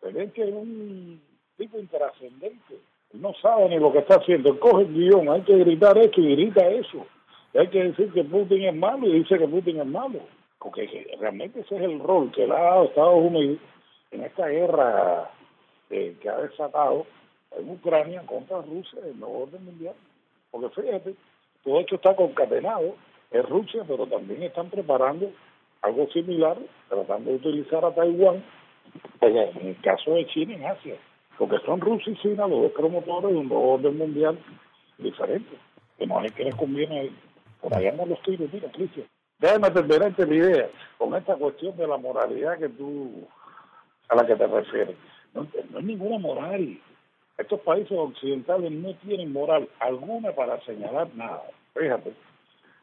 Zelensky 0.00 0.40
es 0.40 0.54
un 0.54 1.20
tipo 1.58 1.78
intrascendente, 1.78 2.74
él 3.12 3.20
no 3.20 3.34
sabe 3.34 3.68
ni 3.68 3.78
lo 3.78 3.92
que 3.92 3.98
está 3.98 4.16
haciendo, 4.16 4.48
él 4.48 4.58
coge 4.58 4.84
el 4.84 4.94
guion, 4.94 5.28
hay 5.28 5.42
que 5.42 5.58
gritar 5.58 5.98
esto 5.98 6.22
y 6.22 6.34
grita 6.34 6.66
eso. 6.66 7.06
hay 7.54 7.68
que 7.68 7.84
decir 7.84 8.10
que 8.12 8.24
Putin 8.24 8.64
es 8.64 8.74
malo 8.74 9.06
y 9.06 9.18
dice 9.18 9.38
que 9.38 9.46
Putin 9.46 9.80
es 9.80 9.86
malo. 9.86 10.20
Porque 10.58 11.06
realmente 11.20 11.60
ese 11.60 11.76
es 11.76 11.82
el 11.82 12.00
rol 12.00 12.32
que 12.32 12.46
le 12.46 12.54
ha 12.54 12.62
dado 12.62 12.84
Estados 12.84 13.22
Unidos 13.22 13.58
en 14.12 14.24
esta 14.24 14.48
guerra 14.48 15.30
eh, 15.90 16.16
que 16.22 16.28
ha 16.28 16.38
desatado 16.38 17.04
en 17.56 17.70
Ucrania 17.70 18.22
contra 18.26 18.60
Rusia 18.62 19.00
en 19.02 19.16
el 19.16 19.22
orden 19.22 19.64
mundial. 19.64 19.94
Porque 20.50 20.80
fíjate, 20.80 21.14
todo 21.62 21.80
esto 21.80 21.96
está 21.96 22.14
concatenado, 22.14 22.94
es 23.30 23.48
Rusia, 23.48 23.82
pero 23.86 24.06
también 24.06 24.42
están 24.42 24.70
preparando 24.70 25.30
algo 25.82 26.06
similar, 26.12 26.56
tratando 26.88 27.30
de 27.30 27.36
utilizar 27.36 27.84
a 27.84 27.94
Taiwán, 27.94 28.42
en 29.20 29.66
el 29.66 29.80
caso 29.80 30.12
de 30.12 30.26
China 30.26 30.54
en 30.54 30.64
Asia, 30.64 30.96
porque 31.38 31.58
son 31.66 31.80
Rusia 31.80 32.12
y 32.12 32.16
China 32.16 32.46
los 32.46 32.62
dos 32.62 32.72
promotores 32.72 33.32
de 33.32 33.38
un 33.38 33.48
nuevo 33.48 33.74
orden 33.74 33.98
mundial 33.98 34.38
diferente, 34.98 35.56
que 35.98 36.06
no 36.06 36.22
es 36.22 36.32
que 36.32 36.44
les 36.44 36.54
conviene 36.54 37.10
Por 37.60 37.74
allá 37.74 37.92
no 37.92 38.06
los 38.06 38.20
tiros, 38.22 38.52
mira, 38.52 38.70
Cristian. 38.70 39.06
Déjame 39.38 39.70
terminar 39.70 40.14
la 40.16 40.34
idea 40.34 40.70
con 40.96 41.14
esta 41.14 41.34
cuestión 41.34 41.76
de 41.76 41.86
la 41.86 41.96
moralidad 41.96 42.58
que 42.58 42.68
tú, 42.68 43.26
a 44.08 44.16
la 44.16 44.26
que 44.26 44.36
te 44.36 44.46
refieres. 44.46 44.96
No, 45.32 45.46
no 45.70 45.78
es 45.78 45.84
ninguna 45.84 46.18
moral. 46.18 46.78
Estos 47.36 47.60
países 47.60 47.96
occidentales 47.98 48.70
no 48.70 48.94
tienen 48.96 49.32
moral 49.32 49.68
alguna 49.80 50.32
para 50.32 50.60
señalar 50.60 51.08
nada. 51.14 51.42
Fíjate, 51.74 52.12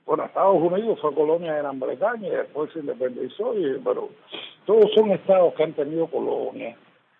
bueno, 0.05 0.25
Estados 0.25 0.57
Unidos 0.61 0.99
fue 0.99 1.13
colonia 1.13 1.53
de 1.53 1.59
Gran 1.59 1.79
Bretaña 1.79 2.27
y 2.27 2.31
después 2.31 2.71
se 2.73 2.79
independizó, 2.79 3.57
y, 3.57 3.79
pero 3.83 4.09
todos 4.65 4.91
son 4.93 5.11
estados 5.11 5.53
que 5.53 5.63
han 5.63 5.73
tenido 5.73 6.07
colonias, 6.07 6.77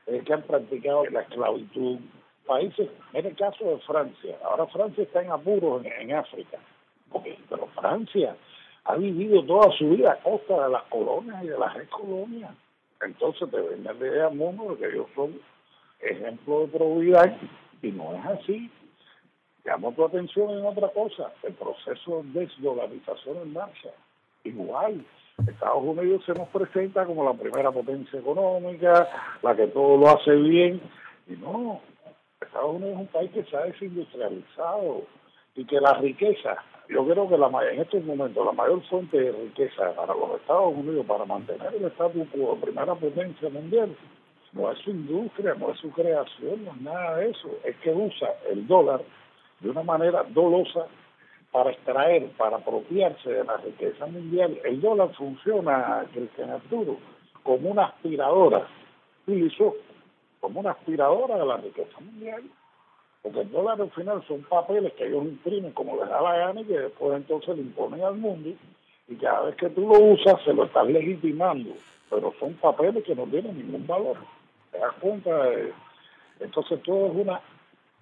eh, 0.07 0.21
que 0.25 0.33
han 0.33 0.41
practicado 0.43 1.05
la 1.05 1.21
esclavitud. 1.21 1.99
Países, 2.45 2.89
en 3.13 3.25
el 3.25 3.35
caso 3.35 3.63
de 3.63 3.77
Francia, 3.79 4.35
ahora 4.43 4.65
Francia 4.67 5.03
está 5.03 5.21
en 5.21 5.31
apuros 5.31 5.85
en, 5.85 6.11
África, 6.11 6.57
pero 7.49 7.67
Francia 7.67 8.35
ha 8.83 8.95
vivido 8.95 9.45
toda 9.45 9.71
su 9.77 9.89
vida 9.91 10.13
a 10.13 10.17
costa 10.17 10.63
de 10.65 10.71
las 10.71 10.83
colonias 10.83 11.43
y 11.43 11.47
de 11.47 11.57
las 11.57 11.75
ex 11.77 11.87
colonias. 11.89 12.51
Entonces 13.05 13.49
te 13.49 13.57
venden 13.57 13.97
la 13.99 14.07
idea 14.07 14.29
mundo 14.29 14.75
de 14.75 14.77
que 14.77 14.93
ellos 14.93 15.07
son 15.15 15.39
ejemplo 16.21 16.61
de 16.61 16.67
probidad 16.67 17.37
y 17.81 17.91
no 17.91 18.13
es 18.15 18.25
así. 18.25 18.69
Llamo 19.63 19.91
tu 19.91 20.05
atención 20.05 20.49
en 20.51 20.65
otra 20.65 20.89
cosa, 20.89 21.31
el 21.43 21.53
proceso 21.53 22.23
de 22.23 22.41
desdolarización 22.41 23.37
en 23.37 23.53
marcha. 23.53 23.89
Igual, 24.43 25.05
Estados 25.47 25.83
Unidos 25.83 26.23
se 26.25 26.33
nos 26.33 26.47
presenta 26.49 27.05
como 27.05 27.23
la 27.23 27.33
primera 27.33 27.71
potencia 27.71 28.19
económica, 28.19 29.07
la 29.41 29.55
que 29.55 29.67
todo 29.67 29.97
lo 29.97 30.09
hace 30.09 30.35
bien, 30.35 30.81
y 31.27 31.33
no, 31.33 31.79
Estados 32.41 32.75
Unidos 32.75 32.93
es 32.93 32.99
un 32.99 33.07
país 33.07 33.31
que 33.31 33.43
se 33.43 33.55
ha 33.55 33.61
desindustrializado 33.61 35.03
y 35.55 35.65
que 35.65 35.79
la 35.79 35.93
riqueza, 35.95 36.57
yo 36.89 37.05
creo 37.05 37.29
que 37.29 37.37
la 37.37 37.47
en 37.71 37.81
estos 37.81 38.03
momentos 38.03 38.45
la 38.45 38.51
mayor 38.51 38.81
fuente 38.87 39.19
de 39.19 39.31
riqueza 39.31 39.93
para 39.95 40.13
los 40.13 40.41
Estados 40.41 40.73
Unidos, 40.75 41.05
para 41.05 41.25
mantener 41.25 41.73
el 41.75 41.85
estatus 41.85 42.27
quo 42.29 42.55
primera 42.55 42.95
potencia 42.95 43.49
mundial, 43.49 43.95
no 44.53 44.71
es 44.71 44.79
su 44.79 44.91
industria, 44.91 45.55
no 45.55 45.71
es 45.71 45.79
su 45.79 45.91
creación, 45.91 46.65
no 46.65 46.71
es 46.71 46.81
nada 46.81 47.17
de 47.17 47.29
eso, 47.29 47.49
es 47.63 47.75
que 47.77 47.91
usa 47.91 48.29
el 48.49 48.67
dólar 48.67 49.01
de 49.59 49.69
una 49.69 49.83
manera 49.83 50.23
dolosa 50.29 50.87
para 51.51 51.71
extraer, 51.71 52.29
para 52.37 52.57
apropiarse 52.57 53.29
de 53.29 53.43
la 53.43 53.57
riqueza 53.57 54.05
mundial. 54.07 54.59
El 54.63 54.81
dólar 54.81 55.13
funciona, 55.15 56.05
Cristian 56.13 56.49
Arturo, 56.49 56.97
como 57.43 57.69
una 57.69 57.85
aspiradora, 57.85 58.67
utilizó 59.25 59.75
como 60.39 60.59
una 60.61 60.71
aspiradora 60.71 61.37
de 61.37 61.45
la 61.45 61.57
riqueza 61.57 61.99
mundial, 61.99 62.43
porque 63.21 63.41
el 63.41 63.51
dólar 63.51 63.79
al 63.79 63.91
final 63.91 64.23
son 64.27 64.41
papeles 64.43 64.93
que 64.93 65.07
ellos 65.07 65.25
imprimen 65.25 65.71
como 65.73 65.95
les 65.97 66.09
da 66.09 66.21
la 66.21 66.37
gana 66.37 66.61
y 66.61 66.65
que 66.65 66.79
después 66.79 67.15
entonces 67.15 67.55
le 67.55 67.61
imponen 67.61 68.03
al 68.03 68.15
mundo. 68.15 68.49
Y 69.07 69.15
cada 69.15 69.41
vez 69.43 69.55
que 69.55 69.69
tú 69.69 69.81
lo 69.81 69.99
usas 69.99 70.41
se 70.43 70.53
lo 70.53 70.63
estás 70.63 70.87
legitimando, 70.87 71.71
pero 72.09 72.33
son 72.39 72.53
papeles 72.55 73.03
que 73.03 73.13
no 73.13 73.25
tienen 73.25 73.57
ningún 73.57 73.85
valor. 73.85 74.17
¿Te 74.71 74.79
das 74.79 74.93
cuenta? 74.99 75.31
Entonces 76.39 76.81
todo 76.83 77.07
es 77.07 77.15
una 77.15 77.41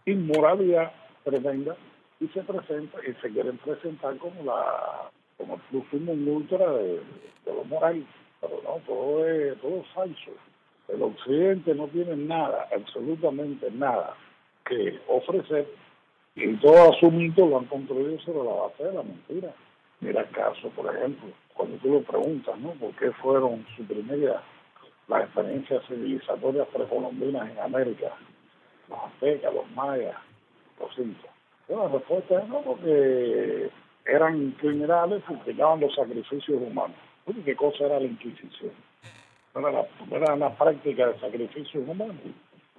inmoralidad 0.06 0.92
tremenda 1.24 1.76
y 2.20 2.28
se 2.28 2.42
presenta 2.42 2.98
y 3.08 3.14
se 3.22 3.30
quieren 3.30 3.58
presentar 3.58 4.18
como 4.18 4.44
la 4.44 5.10
como 5.38 5.56
el 5.56 5.78
último 5.78 6.12
ultra 6.12 6.72
de, 6.74 6.96
de 7.46 7.54
lo 7.54 7.64
moral 7.66 8.06
pero 8.42 8.62
no 8.64 8.82
todo 8.86 9.26
es 9.26 9.60
todo 9.62 9.84
falso 9.94 10.32
el 10.88 11.02
occidente 11.02 11.74
no 11.76 11.88
tiene 11.88 12.16
nada 12.16 12.68
absolutamente 12.76 13.72
nada 13.72 14.16
que 14.66 15.00
ofrecer 15.08 15.68
y 16.36 16.54
todo 16.58 16.94
su 16.94 17.12
mito 17.12 17.46
lo 17.48 17.60
han 17.60 17.66
construido 17.66 18.20
sobre 18.20 18.50
la 18.50 18.56
base 18.56 18.84
de 18.84 18.94
la 18.94 19.04
mentira 19.04 19.54
mira 20.02 20.22
el 20.22 20.30
caso 20.30 20.70
por 20.70 20.94
ejemplo 20.94 21.30
cuando 21.54 21.78
tú 21.78 21.90
lo 21.90 22.02
preguntas 22.02 22.58
no 22.60 22.72
por 22.72 22.94
qué 22.96 23.12
fueron 23.14 23.66
suprimidas 23.78 24.42
las 25.10 25.24
experiencias 25.24 25.84
civilizatorias 25.88 26.68
precolombinas 26.68 27.51
en 27.51 27.60
América 27.60 28.16
los 28.88 29.00
aztecas 29.00 29.54
los 29.54 29.70
mayas 29.72 30.16
la 31.68 31.88
respuesta 31.88 32.39
es 32.39 32.50
no, 32.50 32.62
porque 32.62 33.70
eran 34.06 34.51
criminales 34.51 35.24
que 35.24 35.34
practicaban 35.34 35.80
los 35.80 35.94
sacrificios 35.94 36.62
humanos. 36.62 36.98
¿Qué 37.46 37.56
cosa 37.56 37.86
era 37.86 38.00
la 38.00 38.06
Inquisición? 38.06 38.72
¿No 39.54 39.68
era, 39.68 39.72
la, 39.72 40.16
era 40.18 40.36
la 40.36 40.56
práctica 40.56 41.08
de 41.08 41.20
sacrificios 41.20 41.88
humanos? 41.88 42.16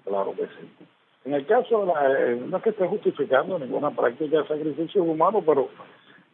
Claro 0.05 0.35
que 0.35 0.47
sí. 0.47 0.87
En 1.25 1.35
el 1.35 1.47
caso 1.47 1.81
de 1.81 1.87
la, 1.87 2.33
eh, 2.33 2.43
no 2.47 2.57
es 2.57 2.63
que 2.63 2.71
esté 2.71 2.87
justificando 2.87 3.59
ninguna 3.59 3.91
práctica 3.91 4.39
de 4.39 4.49
sacrificios 4.49 5.07
humanos, 5.07 5.45
pero 5.47 5.69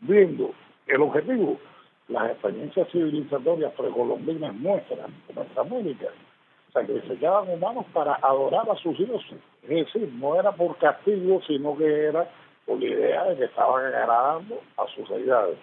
viendo 0.00 0.52
el 0.86 1.02
objetivo, 1.02 1.58
las 2.08 2.30
experiencias 2.30 2.88
civilizatorias 2.90 3.72
precolombinas 3.72 4.54
muestran 4.54 5.12
en 5.28 5.34
nuestra 5.34 5.62
América 5.62 6.06
sacrificaban 6.72 7.48
humanos 7.48 7.86
para 7.94 8.14
adorar 8.16 8.68
a 8.70 8.76
sus 8.76 8.96
dioses. 8.98 9.38
Es 9.62 9.68
decir, 9.68 10.12
no 10.14 10.38
era 10.38 10.52
por 10.52 10.76
castigo, 10.76 11.40
sino 11.46 11.76
que 11.76 12.04
era 12.08 12.28
por 12.66 12.78
la 12.78 12.86
idea 12.86 13.24
de 13.24 13.36
que 13.36 13.44
estaban 13.44 13.86
agradando 13.86 14.60
a 14.76 14.86
sus 14.88 15.08
deidades. 15.08 15.56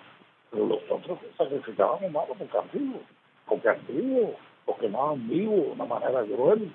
Pero 0.49 0.65
los 0.65 0.79
otros 0.89 1.19
sacrificaban 1.37 2.03
humanos 2.03 2.35
por 2.37 2.47
castigo, 2.47 2.99
por 3.47 3.61
castigo, 3.61 4.33
los 4.65 4.77
quemaban 4.79 5.27
vivos 5.29 5.65
de 5.65 5.71
una 5.73 5.85
manera 5.85 6.23
cruel. 6.23 6.71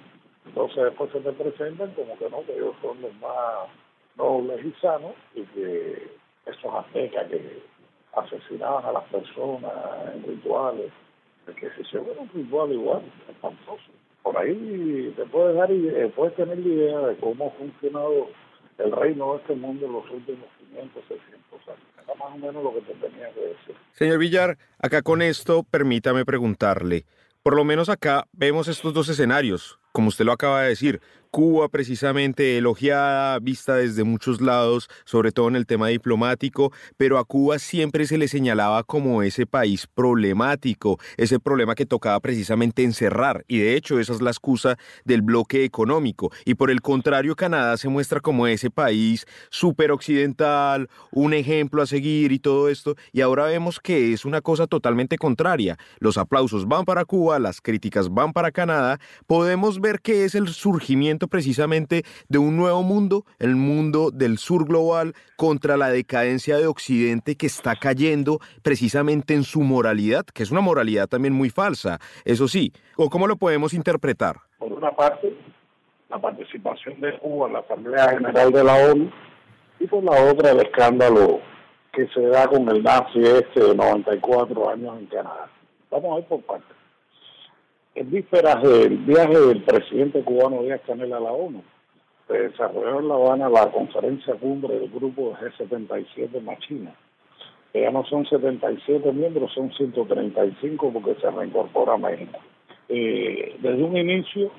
Entonces 0.46 0.84
después 0.84 1.10
se 1.10 1.20
te 1.20 1.32
presentan 1.32 1.90
como 1.92 2.16
que 2.16 2.30
no, 2.30 2.42
que 2.44 2.54
ellos 2.54 2.76
son 2.80 3.00
los 3.02 3.12
más 3.14 3.68
nobles 4.16 4.64
y 4.64 5.40
y 5.40 5.44
que 5.46 6.10
esos 6.46 6.74
aztecas 6.74 7.26
que 7.28 7.62
asesinaban 8.16 8.84
a 8.84 8.92
las 8.92 9.04
personas 9.04 9.72
en 10.14 10.22
rituales, 10.24 10.92
que 11.46 11.70
se 11.70 11.80
hicieron 11.82 12.08
un 12.18 12.28
ritual 12.34 12.72
igual, 12.72 13.02
espantoso 13.28 13.92
por 14.28 14.36
ahí 14.36 15.12
te 15.16 15.24
puedes 15.24 15.56
dar 15.56 15.70
y 15.70 16.12
puedes 16.14 16.36
tener 16.36 16.58
la 16.58 16.68
idea 16.68 16.98
de 17.00 17.16
cómo 17.16 17.46
ha 17.46 17.58
funcionado 17.58 18.28
el 18.76 18.92
reino 18.92 19.32
de 19.32 19.38
este 19.38 19.54
mundo 19.54 19.86
en 19.86 19.92
los 19.92 20.10
últimos 20.10 20.44
500, 20.58 21.04
600 21.08 21.68
años. 21.68 21.80
Era 22.04 22.14
más 22.14 22.34
o 22.34 22.38
menos 22.38 22.62
lo 22.62 22.74
que 22.74 22.80
te 22.82 22.92
tenía 22.94 23.32
que 23.32 23.40
decir. 23.40 23.74
Señor 23.92 24.18
Villar, 24.18 24.58
acá 24.78 25.00
con 25.00 25.22
esto 25.22 25.62
permítame 25.62 26.26
preguntarle, 26.26 27.06
por 27.42 27.56
lo 27.56 27.64
menos 27.64 27.88
acá 27.88 28.26
vemos 28.32 28.68
estos 28.68 28.92
dos 28.92 29.08
escenarios, 29.08 29.80
como 29.92 30.08
usted 30.08 30.26
lo 30.26 30.32
acaba 30.32 30.62
de 30.62 30.68
decir, 30.68 31.00
Cuba 31.30 31.68
precisamente 31.68 32.58
elogiada, 32.58 33.38
vista 33.38 33.76
desde 33.76 34.04
muchos 34.04 34.40
lados, 34.40 34.88
sobre 35.04 35.32
todo 35.32 35.48
en 35.48 35.56
el 35.56 35.66
tema 35.66 35.88
diplomático, 35.88 36.72
pero 36.96 37.18
a 37.18 37.24
Cuba 37.24 37.58
siempre 37.58 38.06
se 38.06 38.18
le 38.18 38.28
señalaba 38.28 38.82
como 38.82 39.22
ese 39.22 39.46
país 39.46 39.86
problemático, 39.86 40.98
ese 41.16 41.38
problema 41.38 41.74
que 41.74 41.86
tocaba 41.86 42.18
precisamente 42.20 42.82
encerrar, 42.82 43.44
y 43.46 43.58
de 43.58 43.76
hecho 43.76 44.00
esa 44.00 44.14
es 44.14 44.22
la 44.22 44.30
excusa 44.30 44.76
del 45.04 45.22
bloque 45.22 45.64
económico. 45.64 46.32
Y 46.44 46.54
por 46.54 46.70
el 46.70 46.80
contrario, 46.80 47.36
Canadá 47.36 47.76
se 47.76 47.88
muestra 47.88 48.20
como 48.20 48.46
ese 48.46 48.70
país 48.70 49.26
súper 49.50 49.92
occidental, 49.92 50.88
un 51.12 51.34
ejemplo 51.34 51.82
a 51.82 51.86
seguir 51.86 52.32
y 52.32 52.38
todo 52.38 52.68
esto, 52.68 52.96
y 53.12 53.20
ahora 53.20 53.44
vemos 53.44 53.80
que 53.80 54.12
es 54.12 54.24
una 54.24 54.40
cosa 54.40 54.66
totalmente 54.66 55.18
contraria. 55.18 55.78
Los 55.98 56.18
aplausos 56.18 56.66
van 56.66 56.84
para 56.84 57.04
Cuba, 57.04 57.38
las 57.38 57.60
críticas 57.60 58.08
van 58.08 58.32
para 58.32 58.50
Canadá, 58.50 58.98
podemos 59.26 59.80
ver 59.80 60.00
que 60.00 60.24
es 60.24 60.34
el 60.34 60.48
surgimiento 60.48 61.27
precisamente 61.28 62.02
de 62.28 62.38
un 62.38 62.56
nuevo 62.56 62.82
mundo, 62.82 63.24
el 63.38 63.56
mundo 63.56 64.10
del 64.10 64.38
sur 64.38 64.66
global, 64.66 65.14
contra 65.36 65.76
la 65.76 65.90
decadencia 65.90 66.56
de 66.56 66.66
Occidente 66.66 67.36
que 67.36 67.46
está 67.46 67.76
cayendo 67.76 68.38
precisamente 68.62 69.34
en 69.34 69.44
su 69.44 69.62
moralidad, 69.62 70.24
que 70.26 70.42
es 70.42 70.50
una 70.50 70.60
moralidad 70.60 71.08
también 71.08 71.34
muy 71.34 71.50
falsa, 71.50 71.98
eso 72.24 72.48
sí. 72.48 72.72
¿O 72.96 73.08
cómo 73.08 73.26
lo 73.26 73.36
podemos 73.36 73.74
interpretar? 73.74 74.36
Por 74.58 74.72
una 74.72 74.90
parte, 74.94 75.34
la 76.08 76.18
participación 76.18 77.00
de 77.00 77.18
Cuba 77.18 77.46
en 77.48 77.52
la 77.54 77.58
Asamblea 77.60 78.08
General 78.10 78.52
de 78.52 78.64
la 78.64 78.74
ONU 78.74 79.10
y 79.80 79.86
por 79.86 80.02
la 80.02 80.30
otra 80.30 80.50
el 80.50 80.60
escándalo 80.60 81.40
que 81.92 82.06
se 82.08 82.22
da 82.22 82.46
con 82.46 82.68
el 82.68 82.82
nazi 82.82 83.20
este 83.20 83.60
de 83.60 83.74
94 83.74 84.70
años 84.70 84.98
en 84.98 85.06
Canadá. 85.06 85.50
Vamos 85.90 86.16
a 86.16 86.20
ir 86.20 86.26
por 86.26 86.42
partes 86.42 86.77
en 87.98 88.10
vísperas 88.10 88.62
del 88.62 88.98
viaje 88.98 89.36
del 89.36 89.62
presidente 89.62 90.22
cubano 90.22 90.62
Díaz 90.62 90.80
Canel 90.86 91.12
a 91.12 91.18
la 91.18 91.32
ONU, 91.32 91.62
se 92.28 92.38
desarrolló 92.38 93.00
en 93.00 93.08
La 93.08 93.14
Habana 93.14 93.48
la 93.48 93.70
conferencia 93.72 94.34
cumbre 94.34 94.78
del 94.78 94.88
grupo 94.88 95.36
G77 95.36 96.40
Machina. 96.40 96.94
ya 97.74 97.90
no 97.90 98.04
son 98.04 98.24
77 98.24 99.12
miembros, 99.12 99.52
son 99.52 99.72
135 99.72 100.92
porque 100.92 101.20
se 101.20 101.28
reincorpora 101.28 101.96
México. 101.96 102.38
Eh, 102.88 103.56
desde 103.60 103.82
un 103.82 103.96
inicio, 103.96 104.52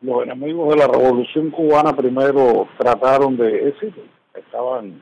los 0.00 0.22
enemigos 0.22 0.70
de 0.70 0.76
la 0.76 0.86
revolución 0.86 1.50
cubana 1.50 1.94
primero 1.94 2.68
trataron 2.78 3.36
de, 3.36 3.74
estaban 4.34 4.98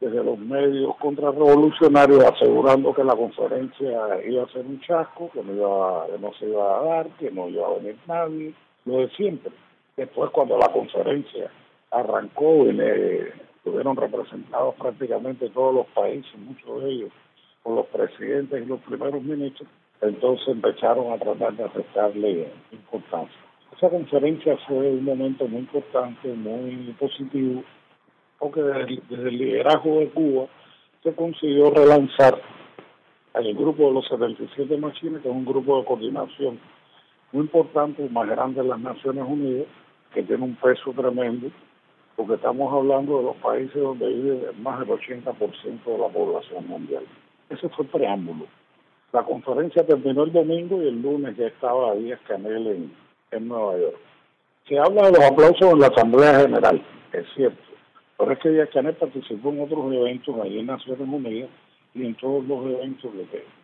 desde 0.00 0.22
los 0.22 0.38
medios 0.38 0.94
contrarrevolucionarios 0.96 2.24
asegurando 2.24 2.92
que 2.92 3.02
la 3.02 3.16
conferencia 3.16 4.22
iba 4.26 4.44
a 4.44 4.48
ser 4.48 4.66
un 4.66 4.80
chasco, 4.80 5.30
que 5.32 5.42
no, 5.42 5.52
iba, 5.54 6.06
no 6.20 6.32
se 6.34 6.46
iba 6.46 6.78
a 6.78 6.82
dar, 6.82 7.08
que 7.18 7.30
no 7.30 7.48
iba 7.48 7.66
a 7.66 7.74
venir 7.74 7.96
nadie, 8.06 8.52
lo 8.84 8.98
de 8.98 9.08
siempre. 9.10 9.52
Después 9.96 10.30
cuando 10.30 10.58
la 10.58 10.68
conferencia 10.68 11.50
arrancó 11.90 12.66
y 12.66 12.78
estuvieron 13.56 13.96
representados 13.96 14.74
prácticamente 14.74 15.48
todos 15.50 15.74
los 15.74 15.86
países, 15.88 16.30
muchos 16.38 16.82
de 16.82 16.90
ellos, 16.90 17.10
con 17.62 17.76
los 17.76 17.86
presidentes 17.86 18.62
y 18.62 18.66
los 18.66 18.80
primeros 18.80 19.22
ministros, 19.22 19.68
entonces 20.02 20.46
empezaron 20.48 21.12
a 21.12 21.18
tratar 21.18 21.56
de 21.56 21.64
aceptarle 21.64 22.52
importancia. 22.70 23.40
Esa 23.76 23.90
conferencia 23.90 24.56
fue 24.68 24.90
un 24.90 25.04
momento 25.04 25.48
muy 25.48 25.60
importante, 25.60 26.28
muy 26.28 26.94
positivo, 26.98 27.62
porque 28.38 28.62
desde, 28.62 29.28
el 29.28 29.38
liderazgo 29.38 30.00
de 30.00 30.08
Cuba 30.10 30.46
se 31.02 31.14
consiguió 31.14 31.70
relanzar 31.70 32.40
al 33.34 33.54
grupo 33.54 33.86
de 33.86 33.92
los 33.92 34.08
77 34.08 34.76
machines, 34.78 35.22
que 35.22 35.28
es 35.28 35.34
un 35.34 35.44
grupo 35.44 35.78
de 35.78 35.84
coordinación 35.84 36.58
muy 37.32 37.42
importante, 37.42 38.08
más 38.08 38.28
grande 38.28 38.62
de 38.62 38.68
las 38.68 38.80
Naciones 38.80 39.24
Unidas, 39.26 39.66
que 40.12 40.22
tiene 40.22 40.44
un 40.44 40.56
peso 40.56 40.92
tremendo, 40.92 41.48
porque 42.16 42.34
estamos 42.34 42.72
hablando 42.72 43.18
de 43.18 43.24
los 43.24 43.36
países 43.36 43.74
donde 43.74 44.08
vive 44.08 44.52
más 44.62 44.80
del 44.80 44.88
80% 44.88 45.84
de 45.84 45.98
la 45.98 46.08
población 46.08 46.66
mundial. 46.66 47.04
Ese 47.50 47.68
fue 47.68 47.84
el 47.84 47.90
preámbulo. 47.90 48.46
La 49.12 49.22
conferencia 49.22 49.86
terminó 49.86 50.24
el 50.24 50.32
domingo 50.32 50.82
y 50.82 50.88
el 50.88 51.00
lunes 51.00 51.36
ya 51.36 51.46
estaba 51.46 51.94
Díaz 51.94 52.20
Canel 52.26 52.66
en, 52.66 52.92
en 53.30 53.48
Nueva 53.48 53.78
York. 53.78 53.96
Se 54.66 54.78
habla 54.78 55.10
de 55.10 55.12
los 55.12 55.30
aplausos 55.30 55.72
en 55.72 55.78
la 55.78 55.86
Asamblea 55.88 56.40
General, 56.40 56.82
es 57.12 57.26
cierto 57.34 57.75
pero 58.18 58.32
es 58.32 58.38
que 58.38 58.50
Díaz 58.50 58.70
Canel 58.72 58.94
participó 58.94 59.50
en 59.50 59.60
otros 59.60 59.92
eventos 59.92 60.34
allí 60.40 60.58
en 60.58 60.66
Naciones 60.66 61.08
Unidas 61.08 61.50
y 61.94 62.04
en 62.06 62.14
todos 62.14 62.44
los 62.46 62.64
eventos, 62.66 63.10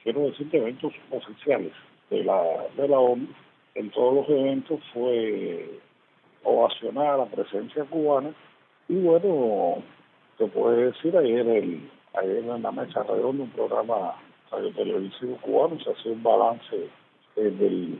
quiero 0.02 0.20
decir 0.22 0.48
eventos 0.52 0.92
oficiales 1.10 1.72
de 2.10 2.24
la, 2.24 2.42
de 2.76 2.88
la 2.88 2.98
ONU, 2.98 3.26
en 3.74 3.90
todos 3.90 4.14
los 4.14 4.28
eventos 4.28 4.80
fue 4.92 5.80
ovacionada 6.42 7.18
la 7.18 7.26
presencia 7.26 7.84
cubana 7.84 8.32
y 8.88 8.96
bueno, 8.96 9.82
se 10.38 10.46
puede 10.48 10.86
decir 10.86 11.16
ayer, 11.16 11.46
el, 11.46 11.88
ayer 12.14 12.38
en 12.38 12.62
la 12.62 12.72
mesa 12.72 13.02
redonda, 13.04 13.44
un 13.44 13.50
programa 13.50 14.16
radio 14.50 14.70
televisivo 14.72 15.36
cubano, 15.40 15.78
se 15.80 15.92
hacía 15.92 16.12
un 16.12 16.22
balance 16.22 16.88
eh, 17.36 17.98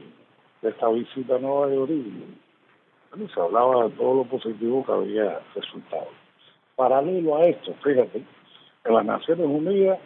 de 0.61 0.69
esta 0.69 0.89
visita 0.89 1.35
a 1.35 1.39
Nueva 1.39 1.73
York 1.73 1.91
y 1.91 3.27
se 3.33 3.39
hablaba 3.39 3.85
de 3.85 3.91
todo 3.91 4.15
lo 4.15 4.23
positivo 4.25 4.85
que 4.85 4.91
había 4.91 5.39
resultado. 5.55 6.22
Paralelo 6.75 7.37
a 7.37 7.45
esto, 7.45 7.73
fíjate, 7.83 8.23
en 8.85 8.93
las 8.93 9.05
Naciones 9.05 9.45
Unidas 9.45 9.99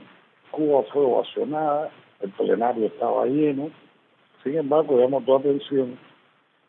Cuba 0.51 0.83
fue 0.91 1.03
ovacionada, 1.03 1.91
el 2.21 2.31
plenario 2.31 2.87
estaba 2.87 3.25
lleno, 3.25 3.69
sin 4.43 4.57
embargo, 4.57 4.97
llamo 4.97 5.21
tu 5.21 5.35
atención 5.35 5.97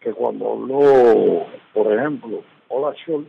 que 0.00 0.12
cuando 0.12 0.52
habló, 0.52 1.46
por 1.72 1.92
ejemplo, 1.92 2.42
Olaf 2.68 2.96
Scholz, 2.98 3.26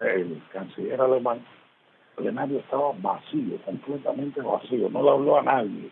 el 0.00 0.42
canciller 0.52 1.00
alemán, 1.00 1.44
el 2.16 2.24
plenario 2.24 2.58
estaba 2.58 2.92
vacío, 2.98 3.58
completamente 3.64 4.40
vacío, 4.40 4.88
no 4.90 5.02
le 5.02 5.10
habló 5.10 5.38
a 5.38 5.42
nadie. 5.42 5.90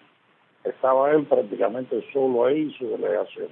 Estaba 0.65 1.13
él 1.13 1.25
prácticamente 1.25 2.05
solo 2.13 2.47
ahí 2.47 2.73
su 2.77 2.89
delegación. 2.89 3.49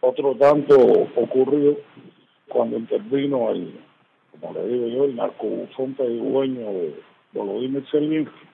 Otro 0.00 0.34
tanto 0.36 0.74
ocurrió 1.16 1.76
cuando 2.48 2.78
intervino 2.78 3.50
el 3.50 3.78
como 4.40 4.54
le 4.54 4.66
digo 4.68 4.86
yo, 4.88 5.04
el 5.04 5.16
narcobufón 5.16 5.94
pedigüeño 5.94 6.66
de 6.72 7.00
Volodymyr 7.32 7.84
Zelensky, 7.90 8.46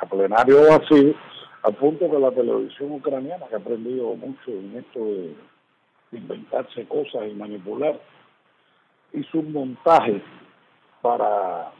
a 0.00 0.06
plenario 0.06 0.68
vacío, 0.68 1.14
al 1.62 1.74
punto 1.74 2.10
que 2.10 2.18
la 2.18 2.30
televisión 2.30 2.92
ucraniana, 2.92 3.46
que 3.46 3.54
ha 3.54 3.58
aprendido 3.58 4.14
mucho 4.14 4.50
en 4.50 4.76
esto 4.78 5.04
de 5.04 5.34
inventarse 6.12 6.86
cosas 6.86 7.28
y 7.30 7.34
manipular, 7.34 7.98
hizo 9.12 9.38
un 9.38 9.52
montaje 9.52 10.20
para 11.00 11.72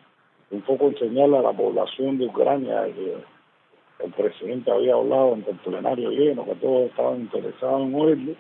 un 0.51 0.61
poco 0.63 0.89
enseñarle 0.89 1.39
a 1.39 1.43
la 1.43 1.53
población 1.53 2.19
de 2.19 2.27
Ucrania 2.27 2.85
que 2.95 3.17
el 4.05 4.13
presidente 4.13 4.71
había 4.71 4.95
hablado 4.95 5.35
ante 5.35 5.51
el 5.51 5.59
plenario 5.59 6.11
lleno, 6.11 6.45
que 6.45 6.55
todos 6.57 6.91
estaban 6.91 7.21
interesados 7.21 7.83
en 7.83 7.95
oírlo, 7.95 8.35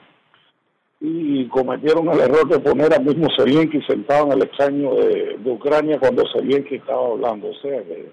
y 1.04 1.48
cometieron 1.48 2.08
el 2.10 2.20
error 2.20 2.46
de 2.46 2.60
poner 2.60 2.94
al 2.94 3.04
mismo 3.04 3.26
Zelensky 3.36 3.82
sentado 3.82 4.26
en 4.26 4.32
el 4.34 4.42
extraño 4.44 4.94
de, 4.94 5.36
Ucrania 5.44 5.98
cuando 5.98 6.22
Zelensky 6.32 6.76
estaba 6.76 7.08
hablando, 7.08 7.48
o 7.48 7.54
sea 7.54 7.82
que, 7.82 8.12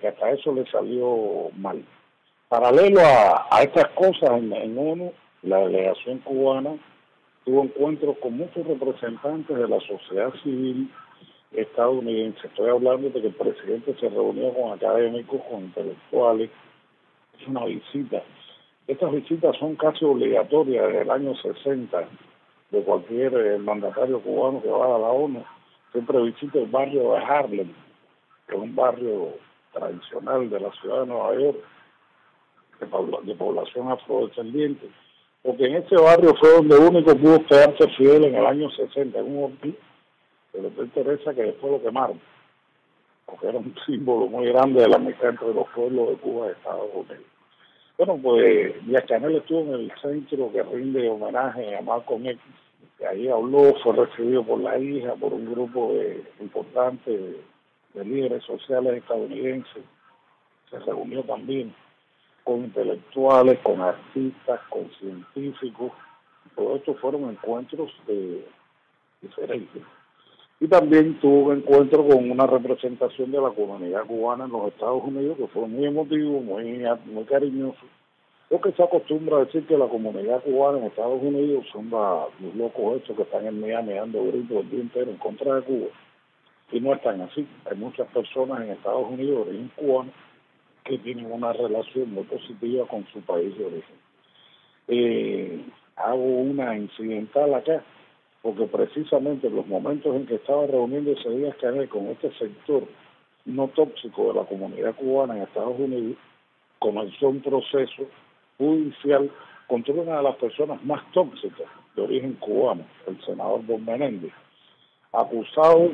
que, 0.00 0.06
hasta 0.06 0.30
eso 0.30 0.52
le 0.54 0.64
salió 0.70 1.50
mal. 1.56 1.84
Paralelo 2.48 3.00
a, 3.00 3.62
estas 3.62 3.88
cosas 3.94 4.38
en, 4.38 4.52
en 4.52 4.78
ONU, 4.78 5.12
la 5.42 5.58
delegación 5.58 6.18
cubana 6.18 6.76
tuvo 7.44 7.64
encuentros 7.64 8.16
con 8.18 8.36
muchos 8.36 8.64
representantes 8.64 9.56
de 9.56 9.66
la 9.66 9.80
sociedad 9.80 10.32
civil 10.44 10.88
estadounidense. 11.50 12.46
Estoy 12.46 12.70
hablando 12.70 13.10
de 13.10 13.20
que 13.20 13.26
el 13.26 13.34
presidente 13.34 13.96
se 13.98 14.08
reunió 14.08 14.54
con 14.54 14.72
académicos, 14.72 15.40
con 15.50 15.62
intelectuales. 15.64 16.48
Es 17.40 17.48
una 17.48 17.64
visita 17.64 18.22
estas 18.86 19.10
visitas 19.10 19.56
son 19.58 19.74
casi 19.76 20.04
obligatorias 20.04 20.86
desde 20.86 21.02
el 21.02 21.10
año 21.10 21.34
60 21.34 22.08
de 22.70 22.82
cualquier 22.82 23.34
eh, 23.34 23.58
mandatario 23.58 24.20
cubano 24.20 24.62
que 24.62 24.68
va 24.68 24.96
a 24.96 24.98
la 24.98 25.08
ONU. 25.08 25.44
Siempre 25.92 26.22
visita 26.22 26.58
el 26.58 26.66
barrio 26.66 27.12
de 27.12 27.18
Harlem, 27.18 27.72
que 28.46 28.54
es 28.54 28.60
un 28.60 28.74
barrio 28.74 29.34
tradicional 29.72 30.48
de 30.50 30.60
la 30.60 30.70
ciudad 30.72 31.00
de 31.00 31.06
Nueva 31.06 31.34
York, 31.34 31.58
de, 33.24 33.34
población 33.34 33.90
afrodescendiente, 33.90 34.88
porque 35.42 35.66
en 35.66 35.76
ese 35.76 35.96
barrio 35.96 36.34
fue 36.38 36.50
donde 36.50 36.76
único 36.76 37.16
pudo 37.16 37.44
quedarse 37.46 37.88
fiel 37.96 38.24
en 38.24 38.34
el 38.34 38.46
año 38.46 38.70
60, 38.70 39.18
en 39.18 39.36
un 39.36 39.44
hotel 39.44 39.78
que 40.52 40.60
le 40.60 40.68
interesa 40.68 41.34
que 41.34 41.42
después 41.42 41.72
lo 41.72 41.82
quemaron, 41.82 42.20
porque 43.24 43.48
era 43.48 43.58
un 43.58 43.74
símbolo 43.84 44.26
muy 44.26 44.46
grande 44.46 44.82
de 44.82 44.88
la 44.88 44.96
amistad 44.96 45.30
entre 45.30 45.54
los 45.54 45.66
pueblos 45.70 46.10
de 46.10 46.16
Cuba 46.16 46.48
y 46.48 46.50
Estados 46.50 46.90
Unidos. 46.94 47.35
Bueno, 47.98 48.18
pues 48.22 48.86
Díaz 48.86 49.04
Canel 49.08 49.36
estuvo 49.36 49.60
en 49.60 49.80
el 49.80 49.92
centro 50.02 50.52
que 50.52 50.62
rinde 50.62 51.08
homenaje 51.08 51.74
a 51.76 51.80
Malcolm 51.80 52.26
X, 52.26 52.42
que 52.98 53.06
ahí 53.06 53.26
habló, 53.26 53.74
fue 53.82 53.94
recibido 53.94 54.44
por 54.44 54.60
la 54.60 54.78
hija, 54.78 55.14
por 55.14 55.32
un 55.32 55.50
grupo 55.50 55.94
de, 55.94 56.22
importante 56.40 57.10
de, 57.94 58.04
líderes 58.04 58.44
sociales 58.44 58.98
estadounidenses. 58.98 59.82
Se 60.70 60.78
reunió 60.80 61.22
también 61.22 61.74
con 62.44 62.64
intelectuales, 62.64 63.58
con 63.60 63.80
artistas, 63.80 64.60
con 64.68 64.90
científicos, 65.00 65.92
Todos 66.54 66.80
estos 66.80 67.00
fueron 67.00 67.30
encuentros 67.30 67.90
de 68.06 68.46
diferentes. 69.22 69.82
Y 70.58 70.68
también 70.68 71.20
tuvo 71.20 71.50
un 71.50 71.58
encuentro 71.58 72.06
con 72.06 72.30
una 72.30 72.46
representación 72.46 73.30
de 73.30 73.40
la 73.40 73.50
comunidad 73.50 74.06
cubana 74.06 74.46
en 74.46 74.52
los 74.52 74.68
Estados 74.68 75.02
Unidos 75.04 75.36
que 75.36 75.46
fue 75.48 75.66
muy 75.68 75.84
emotivo, 75.84 76.40
muy, 76.40 76.82
muy 77.06 77.24
cariñoso. 77.24 77.84
Porque 78.48 78.72
se 78.72 78.82
acostumbra 78.82 79.36
a 79.36 79.44
decir 79.44 79.66
que 79.66 79.76
la 79.76 79.88
comunidad 79.88 80.42
cubana 80.42 80.78
en 80.78 80.84
Estados 80.84 81.20
Unidos 81.20 81.66
son 81.72 81.90
los 81.90 82.54
locos 82.54 82.96
estos 82.96 83.16
que 83.16 83.22
están 83.22 83.46
en 83.46 83.60
Miami 83.60 83.94
dando 83.94 84.24
gritos 84.24 84.58
el 84.58 84.70
día 84.70 84.80
entero 84.80 85.10
en 85.10 85.18
contra 85.18 85.56
de 85.56 85.62
Cuba. 85.62 85.88
Y 86.72 86.80
no 86.80 86.94
están 86.94 87.20
así. 87.20 87.46
Hay 87.70 87.76
muchas 87.76 88.08
personas 88.08 88.62
en 88.62 88.70
Estados 88.70 89.10
Unidos 89.10 89.46
de 89.46 89.50
origen 89.50 89.70
cubano 89.76 90.10
que 90.84 90.98
tienen 90.98 91.30
una 91.30 91.52
relación 91.52 92.12
muy 92.12 92.24
positiva 92.24 92.86
con 92.86 93.04
su 93.12 93.20
país 93.20 93.56
de 93.58 93.64
origen. 93.64 93.96
Eh, 94.88 95.64
hago 95.96 96.22
una 96.22 96.76
incidental 96.76 97.54
acá, 97.54 97.82
porque 98.46 98.66
precisamente 98.66 99.48
en 99.48 99.56
los 99.56 99.66
momentos 99.66 100.14
en 100.14 100.24
que 100.24 100.36
estaba 100.36 100.68
reuniendo 100.68 101.10
ese 101.10 101.30
día 101.30 101.52
con 101.88 102.06
este 102.06 102.30
sector 102.38 102.84
no 103.44 103.66
tóxico 103.66 104.28
de 104.28 104.34
la 104.34 104.44
comunidad 104.44 104.94
cubana 104.94 105.36
en 105.36 105.42
Estados 105.42 105.76
Unidos, 105.76 106.16
comenzó 106.78 107.30
un 107.30 107.40
proceso 107.40 108.04
judicial 108.56 109.28
contra 109.66 109.94
una 109.94 110.18
de 110.18 110.22
las 110.22 110.36
personas 110.36 110.80
más 110.84 111.02
tóxicas 111.10 111.66
de 111.96 112.02
origen 112.02 112.34
cubano, 112.34 112.84
el 113.08 113.20
senador 113.24 113.66
Don 113.66 113.84
Menéndez, 113.84 114.32
acusado 115.12 115.90